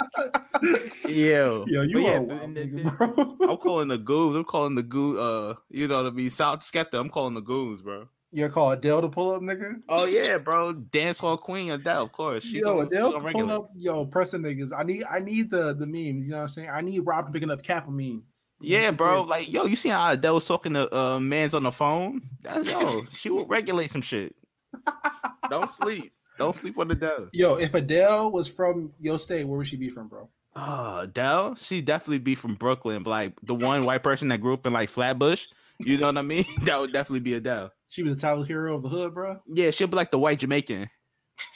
Yo, 1.07 1.65
Yo, 1.67 1.81
you 1.81 1.93
But 1.93 2.01
yeah, 2.03 2.11
are 2.11 2.17
a 2.17 2.21
wild 2.21 2.55
nigga, 2.55 2.97
bro. 2.97 3.49
I'm 3.49 3.57
calling 3.57 3.87
the 3.87 3.97
goons. 3.97 4.35
I'm 4.35 4.43
calling 4.43 4.75
the 4.75 4.83
goons. 4.83 5.17
Uh, 5.17 5.55
you 5.69 5.87
know 5.87 6.03
what 6.03 6.07
I 6.07 6.09
mean? 6.11 6.29
South 6.29 6.59
Skepta. 6.59 6.99
I'm 6.99 7.09
calling 7.09 7.33
the 7.33 7.41
goons, 7.41 7.81
bro. 7.81 8.07
You 8.33 8.47
call 8.47 8.71
Adele 8.71 9.01
to 9.01 9.09
pull 9.09 9.31
up, 9.35 9.41
nigga? 9.41 9.81
Oh 9.89 10.05
yeah, 10.05 10.37
bro. 10.37 10.71
Dance 10.71 11.19
hall 11.19 11.37
queen 11.37 11.71
Adele, 11.71 12.03
of 12.03 12.11
course. 12.13 12.43
She 12.45 12.59
yo, 12.59 12.81
Adele 12.81 13.11
gonna 13.11 13.19
pull 13.19 13.27
regulate. 13.27 13.53
up, 13.53 13.71
yo, 13.75 14.05
pressing 14.05 14.41
niggas. 14.41 14.71
I 14.75 14.83
need, 14.83 15.03
I 15.09 15.19
need 15.19 15.51
the 15.51 15.73
the 15.73 15.85
memes. 15.85 16.25
You 16.25 16.31
know 16.31 16.37
what 16.37 16.41
I'm 16.43 16.47
saying? 16.47 16.69
I 16.69 16.79
need 16.81 16.99
Rob 16.99 17.33
picking 17.33 17.51
up 17.51 17.61
Kappa 17.61 17.91
meme. 17.91 18.23
Yeah, 18.61 18.91
bro. 18.91 19.23
Like, 19.23 19.51
yo, 19.51 19.65
you 19.65 19.75
see 19.75 19.89
how 19.89 20.11
Adele 20.11 20.35
was 20.35 20.47
talking 20.47 20.73
to 20.73 20.95
uh 20.95 21.19
man's 21.19 21.53
on 21.53 21.63
the 21.63 21.71
phone? 21.71 22.21
That's, 22.41 22.71
yo, 22.71 23.03
she 23.11 23.29
will 23.29 23.45
regulate 23.47 23.89
some 23.89 24.01
shit. 24.01 24.35
Don't 25.49 25.69
sleep. 25.69 26.13
Don't 26.37 26.55
sleep 26.55 26.77
on 26.79 26.89
Adele. 26.89 27.27
Yo, 27.33 27.55
if 27.55 27.73
Adele 27.73 28.31
was 28.31 28.47
from 28.47 28.93
your 28.99 29.19
state, 29.19 29.45
where 29.45 29.57
would 29.57 29.67
she 29.67 29.75
be 29.75 29.89
from, 29.89 30.07
bro? 30.07 30.29
Oh, 30.55 30.99
Adele, 30.99 31.55
she 31.55 31.81
definitely 31.81 32.19
be 32.19 32.35
from 32.35 32.55
Brooklyn, 32.55 33.03
but 33.03 33.09
like 33.09 33.33
the 33.43 33.55
one 33.55 33.85
white 33.85 34.03
person 34.03 34.29
that 34.29 34.41
grew 34.41 34.53
up 34.53 34.65
in 34.65 34.73
like 34.73 34.89
Flatbush. 34.89 35.47
You 35.79 35.97
know 35.97 36.07
what 36.07 36.17
I 36.17 36.21
mean? 36.21 36.45
That 36.63 36.79
would 36.79 36.93
definitely 36.93 37.21
be 37.21 37.33
Adele. 37.33 37.71
She 37.91 38.03
was 38.03 38.15
the 38.15 38.21
title 38.21 38.43
hero 38.43 38.77
of 38.77 38.83
the 38.83 38.87
hood, 38.87 39.13
bro. 39.13 39.41
Yeah, 39.53 39.69
she'll 39.71 39.87
be 39.87 39.97
like 39.97 40.11
the 40.11 40.17
white 40.17 40.39
Jamaican. 40.39 40.89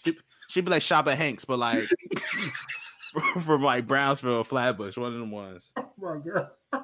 She, 0.04 0.18
she'd 0.50 0.66
be 0.66 0.72
like 0.72 0.82
Shabba 0.82 1.18
Ranks, 1.18 1.46
but 1.46 1.60
like 1.60 1.88
from, 3.14 3.42
from 3.42 3.64
like 3.64 3.88
Brownsville, 3.88 4.44
Flatbush, 4.44 4.98
one 4.98 5.14
of 5.14 5.20
them 5.20 5.32
ones. 5.32 5.72
Bro, 5.98 6.20
girl. 6.20 6.52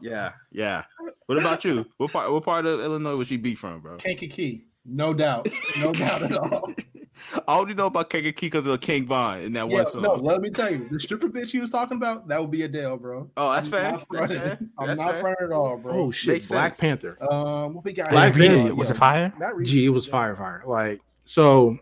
Yeah, 0.00 0.32
yeah. 0.52 0.84
What 1.26 1.38
about 1.40 1.64
you? 1.64 1.84
What 1.96 2.12
part? 2.12 2.30
What 2.30 2.44
part 2.44 2.66
of 2.66 2.78
Illinois 2.78 3.16
would 3.16 3.26
she 3.26 3.36
be 3.36 3.56
from, 3.56 3.80
bro? 3.80 3.96
Kankakee. 3.96 4.66
No 4.84 5.12
doubt. 5.12 5.48
No 5.80 5.92
doubt 5.92 6.22
at 6.22 6.36
all. 6.36 6.72
I 7.46 7.58
only 7.58 7.74
know 7.74 7.86
about 7.86 8.10
Kankakee 8.10 8.46
because 8.46 8.66
of 8.66 8.80
King 8.80 9.06
Von 9.06 9.40
in 9.40 9.52
that 9.52 9.68
Yeah, 9.68 9.74
one 9.74 9.86
song. 9.86 10.02
no, 10.02 10.14
let 10.14 10.40
me 10.40 10.50
tell 10.50 10.70
you, 10.70 10.88
the 10.88 10.98
stripper 11.00 11.28
bitch 11.28 11.52
you 11.54 11.60
was 11.60 11.70
talking 11.70 11.96
about, 11.96 12.28
that 12.28 12.40
would 12.40 12.50
be 12.50 12.62
Adele, 12.62 12.98
bro. 12.98 13.30
oh, 13.36 13.52
that's 13.52 13.66
I'm 13.66 13.70
fair. 13.70 13.92
Not 13.92 14.06
That's 14.10 14.32
fair. 14.32 14.58
I'm 14.78 14.86
That's 14.86 14.98
not 15.00 15.10
fair. 15.12 15.20
fronting 15.20 15.44
at 15.46 15.52
all, 15.52 15.76
bro. 15.78 15.92
Oh 15.92 16.10
shit, 16.10 16.34
Makes 16.34 16.48
Black 16.50 16.72
sense. 16.74 16.80
Panther. 17.02 17.32
Um, 17.32 17.74
what 17.74 17.84
we 17.84 17.92
got? 17.92 18.10
Black 18.10 18.34
here? 18.34 18.48
Panther, 18.48 18.74
was 18.74 18.88
yeah, 18.88 18.94
it 18.94 18.98
fire? 18.98 19.32
Not 19.38 19.56
really. 19.56 19.70
Gee, 19.70 19.84
it 19.86 19.90
was 19.90 20.06
fire, 20.06 20.36
fire. 20.36 20.62
Like 20.66 21.00
so, 21.24 21.76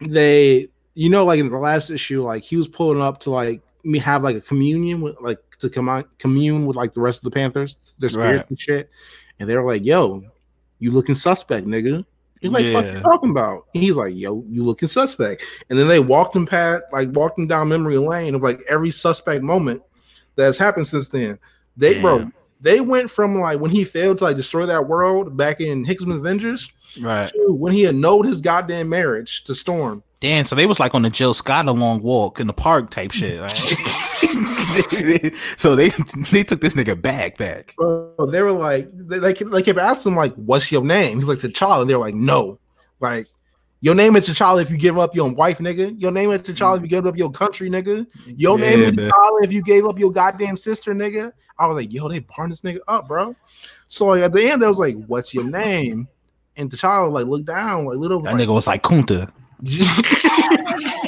they, 0.00 0.68
you 0.94 1.08
know, 1.08 1.24
like 1.24 1.40
in 1.40 1.50
the 1.50 1.58
last 1.58 1.90
issue, 1.90 2.22
like 2.22 2.42
he 2.42 2.56
was 2.56 2.68
pulling 2.68 3.00
up 3.02 3.20
to 3.20 3.30
like 3.30 3.62
me 3.84 3.98
have 3.98 4.22
like 4.22 4.36
a 4.36 4.40
communion 4.40 5.00
with 5.00 5.16
like 5.20 5.38
to 5.60 5.68
come 5.70 5.88
on 5.88 6.04
commune 6.18 6.66
with 6.66 6.76
like 6.76 6.92
the 6.94 7.00
rest 7.00 7.20
of 7.20 7.24
the 7.24 7.30
Panthers, 7.30 7.76
their 7.98 8.08
spirits 8.08 8.38
Right. 8.38 8.50
and 8.50 8.60
shit, 8.60 8.90
and 9.38 9.48
they 9.48 9.54
were 9.56 9.64
like, 9.66 9.84
"Yo, 9.84 10.22
you 10.78 10.90
looking 10.92 11.14
suspect, 11.14 11.66
nigga." 11.66 12.04
He's 12.40 12.50
like, 12.50 12.66
"Fuck, 12.72 12.84
you 12.86 13.00
talking 13.00 13.30
about?" 13.30 13.66
And 13.74 13.82
he's 13.82 13.96
like, 13.96 14.14
"Yo, 14.14 14.44
you 14.48 14.64
looking 14.64 14.88
suspect." 14.88 15.42
And 15.68 15.78
then 15.78 15.88
they 15.88 16.00
walked 16.00 16.34
him 16.34 16.46
past, 16.46 16.84
like 16.92 17.08
walked 17.12 17.38
him 17.38 17.46
down 17.46 17.68
memory 17.68 17.98
lane 17.98 18.34
of 18.34 18.42
like 18.42 18.60
every 18.68 18.90
suspect 18.90 19.42
moment 19.42 19.82
that 20.36 20.44
has 20.44 20.56
happened 20.58 20.86
since 20.86 21.08
then. 21.08 21.38
They, 21.76 22.00
bro, 22.00 22.30
they 22.60 22.80
went 22.80 23.10
from 23.10 23.36
like 23.36 23.60
when 23.60 23.70
he 23.70 23.84
failed 23.84 24.18
to 24.18 24.24
like 24.24 24.36
destroy 24.36 24.66
that 24.66 24.88
world 24.88 25.36
back 25.36 25.60
in 25.60 25.84
Hickman 25.84 26.16
Avengers 26.16 26.70
Right. 27.00 27.28
to 27.28 27.52
when 27.52 27.72
he 27.72 27.86
annulled 27.86 28.26
his 28.26 28.40
goddamn 28.40 28.88
marriage 28.88 29.44
to 29.44 29.54
Storm. 29.54 30.02
Damn. 30.20 30.44
So 30.46 30.56
they 30.56 30.66
was 30.66 30.80
like 30.80 30.94
on 30.94 31.02
the 31.02 31.10
Jill 31.10 31.34
Scott 31.34 31.66
a 31.66 31.72
long 31.72 32.02
walk 32.02 32.40
in 32.40 32.46
the 32.46 32.52
park 32.52 32.90
type 32.90 33.12
shit. 33.12 33.40
right? 33.40 33.52
so 35.56 35.74
they 35.74 35.88
they 36.30 36.44
took 36.44 36.60
this 36.60 36.74
nigga 36.74 37.00
back 37.00 37.38
back. 37.38 37.74
Bro, 37.76 38.28
they 38.30 38.42
were 38.42 38.52
like, 38.52 38.88
they, 38.92 39.18
they, 39.18 39.32
kept- 39.32 39.50
they 39.50 39.62
kept 39.62 39.78
asking 39.78 40.12
him 40.12 40.16
like, 40.16 40.34
"What's 40.34 40.70
your 40.70 40.84
name?" 40.84 41.18
He's 41.18 41.28
like, 41.28 41.38
"T'Challa." 41.38 41.82
And 41.82 41.90
they 41.90 41.94
were 41.94 42.00
like, 42.00 42.14
"No, 42.14 42.58
like." 43.00 43.26
Your 43.82 43.94
name 43.94 44.14
is 44.14 44.28
T'Challa 44.28 44.60
if 44.60 44.70
you 44.70 44.76
give 44.76 44.98
up 44.98 45.14
your 45.14 45.32
wife, 45.32 45.56
nigga. 45.56 45.98
Your 45.98 46.12
name 46.12 46.30
is 46.32 46.42
T'Challa 46.42 46.76
if 46.76 46.82
you 46.82 46.88
give 46.88 47.06
up 47.06 47.16
your 47.16 47.30
country, 47.30 47.70
nigga. 47.70 48.06
Your 48.26 48.58
name 48.58 48.80
is. 48.80 48.92
T'Challa 48.92 49.42
if 49.42 49.54
you 49.54 49.62
gave 49.62 49.86
up 49.86 49.98
your 49.98 50.12
goddamn 50.12 50.58
sister, 50.58 50.92
nigga. 50.92 51.32
I 51.58 51.66
was 51.66 51.76
like, 51.76 51.90
yo, 51.90 52.06
they 52.06 52.18
barring 52.18 52.50
this 52.50 52.60
nigga 52.60 52.80
up, 52.88 53.08
bro. 53.08 53.34
So 53.88 54.04
like, 54.06 54.22
at 54.22 54.34
the 54.34 54.44
end, 54.44 54.60
they 54.60 54.66
was 54.66 54.78
like, 54.78 55.02
"What's 55.06 55.32
your 55.32 55.44
name?" 55.44 56.08
And 56.56 56.70
T'Challa 56.70 57.10
like 57.10 57.26
looked 57.26 57.46
down, 57.46 57.86
like 57.86 57.96
little. 57.96 58.20
That 58.20 58.34
nigga 58.34 58.52
was 58.52 58.66
like 58.66 58.82
Kunta. 58.82 59.32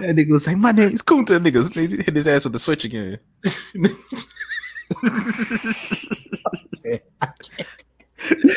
That 0.00 0.16
nigga 0.16 0.30
was 0.30 0.46
like, 0.46 0.56
my 0.58 0.72
name 0.72 0.90
is 0.90 1.02
Kunta. 1.02 1.38
Niggas 1.38 1.74
hit 2.04 2.14
his 2.16 2.26
ass 2.26 2.44
with 2.44 2.52
the 2.52 2.58
switch 2.58 2.84
again. 2.84 3.18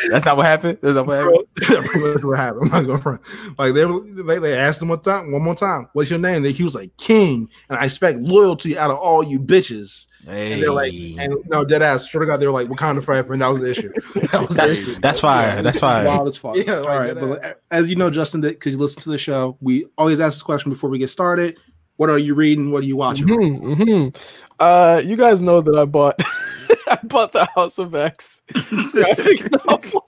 That's 0.09 0.25
not 0.25 0.37
what 0.37 0.45
happened. 0.45 0.79
That's 0.81 0.95
not 0.95 1.05
what 1.07 1.17
happened. 1.17 1.45
That's 1.55 2.23
what 2.23 2.37
happened. 2.37 2.69
I'm 2.73 2.87
not 2.87 3.03
gonna. 3.03 3.19
Like 3.57 3.73
they, 3.73 3.85
they 4.23 4.39
they 4.39 4.57
asked 4.57 4.81
him 4.81 4.87
one 4.89 5.01
time, 5.01 5.31
one 5.31 5.41
more 5.41 5.55
time, 5.55 5.87
"What's 5.93 6.09
your 6.09 6.19
name?" 6.19 6.43
He 6.43 6.63
was 6.63 6.75
like 6.75 6.95
King, 6.97 7.49
and 7.69 7.77
I 7.77 7.85
expect 7.85 8.19
loyalty 8.19 8.77
out 8.77 8.91
of 8.91 8.97
all 8.97 9.23
you 9.23 9.39
bitches. 9.39 10.07
And 10.29 10.61
they're 10.61 10.71
like, 10.71 10.93
and 10.93 11.35
no, 11.47 11.65
dead 11.65 11.81
ass. 11.81 12.07
Sure 12.07 12.21
to 12.21 12.27
God, 12.27 12.37
they 12.37 12.45
were 12.45 12.53
like 12.53 12.67
Wakanda 12.67 13.03
forever, 13.03 13.33
and 13.33 13.41
that 13.41 13.47
was 13.47 13.59
the 13.59 13.69
issue. 13.71 13.91
That 14.31 14.41
was 14.41 14.49
the 14.49 14.55
That's, 14.55 14.77
issue. 14.77 14.93
that's 14.99 15.19
fire. 15.19 15.61
That's 15.61 15.79
fire. 15.79 16.05
Wild 16.05 16.27
as 16.27 16.37
fuck. 16.37 16.55
Yeah, 16.55 16.75
All 16.75 16.83
like 16.83 16.99
right, 16.99 17.13
that. 17.15 17.19
but 17.19 17.29
like, 17.41 17.61
as 17.71 17.87
you 17.87 17.95
know, 17.95 18.09
Justin, 18.11 18.41
because 18.41 18.73
you 18.73 18.77
listen 18.79 19.01
to 19.03 19.09
the 19.09 19.17
show, 19.17 19.57
we 19.59 19.87
always 19.97 20.19
ask 20.19 20.33
this 20.35 20.43
question 20.43 20.71
before 20.71 20.89
we 20.89 20.99
get 20.99 21.09
started. 21.09 21.57
What 21.97 22.09
are 22.09 22.17
you 22.17 22.33
reading? 22.35 22.71
What 22.71 22.83
are 22.83 22.85
you 22.85 22.95
watching? 22.95 23.27
Mhm, 23.27 23.75
mhm. 23.77 24.15
Uh, 24.59 25.01
you 25.03 25.15
guys 25.17 25.41
know 25.41 25.61
that 25.61 25.75
I 25.77 25.85
bought 25.85 26.15
I 26.89 26.99
bought 27.03 27.31
the 27.33 27.45
House 27.55 27.77
of 27.79 27.93
X 27.95 28.41
graphic 28.91 29.51
novel. 29.65 30.05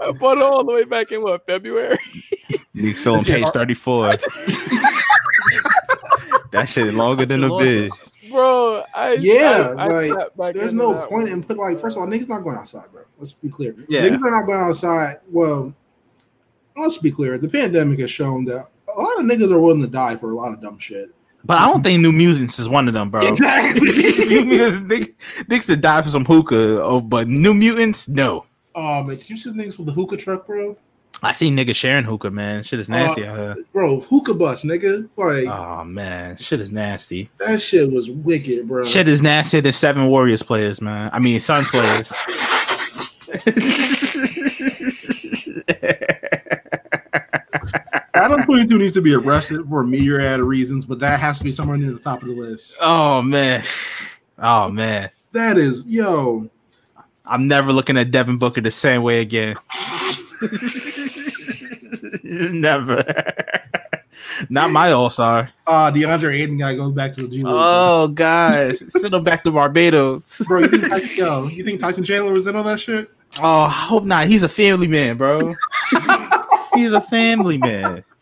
I 0.00 0.12
bought 0.12 0.38
it 0.38 0.42
all 0.42 0.64
the 0.64 0.72
way 0.72 0.84
back 0.84 1.12
in 1.12 1.22
what 1.22 1.44
February. 1.46 1.98
Nigga 2.74 2.96
still 2.96 3.14
on 3.16 3.24
page 3.24 3.46
34. 3.48 4.16
that 6.52 6.66
shit 6.68 6.92
longer 6.94 7.26
than 7.26 7.44
a 7.44 7.50
bitch. 7.50 7.90
Bro, 8.30 8.84
I 8.94 9.14
Yeah, 9.14 9.74
I, 9.78 9.82
I 9.82 9.88
like, 9.88 10.28
sat 10.36 10.54
There's 10.54 10.74
no 10.74 10.94
point 10.94 11.08
point 11.08 11.22
one. 11.24 11.32
in 11.32 11.42
put 11.42 11.56
like 11.56 11.78
first 11.78 11.96
of 11.96 12.02
all, 12.02 12.08
niggas 12.08 12.28
not 12.28 12.42
going 12.42 12.56
outside, 12.56 12.90
bro. 12.92 13.02
Let's 13.18 13.32
be 13.32 13.48
clear. 13.48 13.74
Yeah. 13.88 14.02
Niggas 14.02 14.22
are 14.22 14.30
not 14.30 14.46
going 14.46 14.60
outside. 14.60 15.18
Well, 15.30 15.74
let's 16.76 16.98
be 16.98 17.10
clear. 17.10 17.38
The 17.38 17.48
pandemic 17.48 18.00
has 18.00 18.10
shown 18.10 18.44
that 18.46 18.68
a 18.94 19.00
lot 19.00 19.20
of 19.20 19.26
niggas 19.26 19.52
are 19.52 19.60
willing 19.60 19.82
to 19.82 19.88
die 19.88 20.16
for 20.16 20.32
a 20.32 20.36
lot 20.36 20.52
of 20.52 20.60
dumb 20.60 20.78
shit. 20.78 21.10
But 21.44 21.58
I 21.58 21.66
don't 21.66 21.82
think 21.82 22.02
New 22.02 22.12
Mutants 22.12 22.58
is 22.58 22.68
one 22.68 22.88
of 22.88 22.94
them, 22.94 23.10
bro. 23.10 23.26
Exactly. 23.26 23.88
Niggas 23.88 25.14
niggas 25.44 25.66
to 25.66 25.76
die 25.76 26.02
for 26.02 26.08
some 26.08 26.24
hookah, 26.24 26.82
oh, 26.82 27.00
but 27.00 27.28
New 27.28 27.54
Mutants, 27.54 28.08
no. 28.08 28.46
Oh 28.74 29.02
man, 29.02 29.16
did 29.16 29.30
you 29.30 29.36
see 29.36 29.50
the 29.50 29.62
niggas 29.62 29.78
with 29.78 29.86
the 29.86 29.92
hookah 29.92 30.16
truck, 30.16 30.46
bro? 30.46 30.76
I 31.22 31.32
see 31.32 31.50
niggas 31.50 31.76
sharing 31.76 32.04
hookah, 32.04 32.30
man. 32.30 32.62
Shit 32.62 32.78
is 32.78 32.88
nasty 32.88 33.24
Uh, 33.26 33.32
out 33.32 33.56
here. 33.56 33.64
bro, 33.72 34.00
hookah 34.00 34.34
bus, 34.34 34.64
nigga. 34.64 35.08
Like 35.16 35.46
Oh 35.48 35.84
man, 35.84 36.36
shit 36.36 36.60
is 36.60 36.70
nasty. 36.72 37.30
that 37.38 37.60
shit 37.60 37.90
was 37.90 38.10
wicked, 38.10 38.68
bro. 38.68 38.84
Shit 38.84 39.08
is 39.08 39.22
nastier 39.22 39.60
than 39.62 39.72
seven 39.72 40.06
Warriors 40.08 40.42
players, 40.42 40.80
man. 40.80 41.10
I 41.12 41.18
mean 41.18 41.40
Suns 41.40 41.70
players. 41.70 42.12
Adam 48.14 48.44
22 48.44 48.78
needs 48.78 48.92
to 48.94 49.02
be 49.02 49.14
arrested 49.14 49.66
for 49.68 49.82
a 49.82 49.86
myriad 49.86 50.40
of 50.40 50.46
reasons, 50.46 50.86
but 50.86 50.98
that 51.00 51.20
has 51.20 51.38
to 51.38 51.44
be 51.44 51.52
somewhere 51.52 51.76
near 51.76 51.92
the 51.92 51.98
top 51.98 52.22
of 52.22 52.28
the 52.28 52.34
list. 52.34 52.78
oh 52.80 53.20
man. 53.22 53.62
Oh 54.38 54.70
man. 54.70 55.10
That 55.32 55.58
is, 55.58 55.84
yo, 55.86 56.48
I'm 57.26 57.46
never 57.46 57.72
looking 57.72 57.98
at 57.98 58.10
Devin 58.10 58.38
Booker 58.38 58.62
the 58.62 58.70
same 58.70 59.02
way 59.02 59.20
again. 59.20 59.54
never. 62.22 63.04
Not 64.50 64.70
my 64.70 64.92
all 64.92 65.10
star. 65.10 65.50
uh 65.66 65.90
DeAndre 65.90 66.34
Ayton 66.40 66.56
guy 66.58 66.74
goes 66.74 66.92
back 66.92 67.12
to 67.14 67.22
the 67.22 67.28
G 67.28 67.38
League. 67.38 67.46
Oh, 67.48 68.08
guys, 68.08 68.82
send 68.92 69.14
him 69.14 69.24
back 69.24 69.44
to 69.44 69.50
Barbados. 69.52 70.42
bro, 70.48 70.60
you 70.60 70.68
think, 70.68 70.88
Tyson- 70.88 71.16
yo, 71.16 71.46
you 71.48 71.64
think 71.64 71.80
Tyson 71.80 72.04
Chandler 72.04 72.32
was 72.32 72.46
in 72.46 72.56
on 72.56 72.64
that 72.66 72.80
shit? 72.80 73.10
Oh, 73.40 73.62
I 73.62 73.70
hope 73.70 74.04
not. 74.04 74.26
He's 74.26 74.42
a 74.42 74.48
family 74.48 74.88
man, 74.88 75.16
bro. 75.16 75.38
He's 76.74 76.92
a 76.92 77.00
family 77.00 77.58
man. 77.58 78.04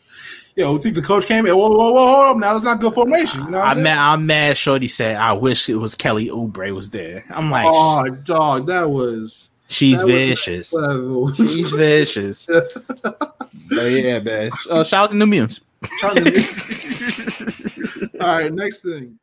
Yo, 0.56 0.78
think 0.78 0.94
the 0.94 1.02
coach 1.02 1.26
came 1.26 1.46
in? 1.46 1.52
Whoa, 1.56 1.68
whoa, 1.68 1.92
whoa, 1.92 2.06
hold 2.06 2.26
up! 2.26 2.36
Now 2.36 2.52
that's 2.52 2.64
not 2.64 2.78
good 2.80 2.94
formation. 2.94 3.42
You 3.42 3.50
know 3.50 3.60
I'm 3.60 3.82
mad. 3.82 3.98
I'm 3.98 4.24
mad. 4.24 4.56
Shorty 4.56 4.86
said, 4.86 5.16
"I 5.16 5.32
wish 5.32 5.68
it 5.68 5.74
was 5.74 5.96
Kelly 5.96 6.28
Oubre 6.28 6.72
was 6.72 6.90
there." 6.90 7.24
I'm 7.30 7.50
like, 7.50 7.66
Oh, 7.68 8.08
dog, 8.08 8.68
that 8.68 8.88
was 8.88 9.50
she's 9.78 10.02
vicious. 10.02 10.74
She's 11.36 11.70
vicious. 11.72 12.46
but 12.46 13.46
yeah, 13.70 14.20
man. 14.20 14.50
Uh, 14.70 14.84
shout 14.84 15.04
out 15.04 15.10
to 15.10 15.16
New 15.16 15.26
Mutants. 15.26 15.60
All 16.04 16.10
right, 18.20 18.52
next 18.52 18.82
thing. 18.82 19.18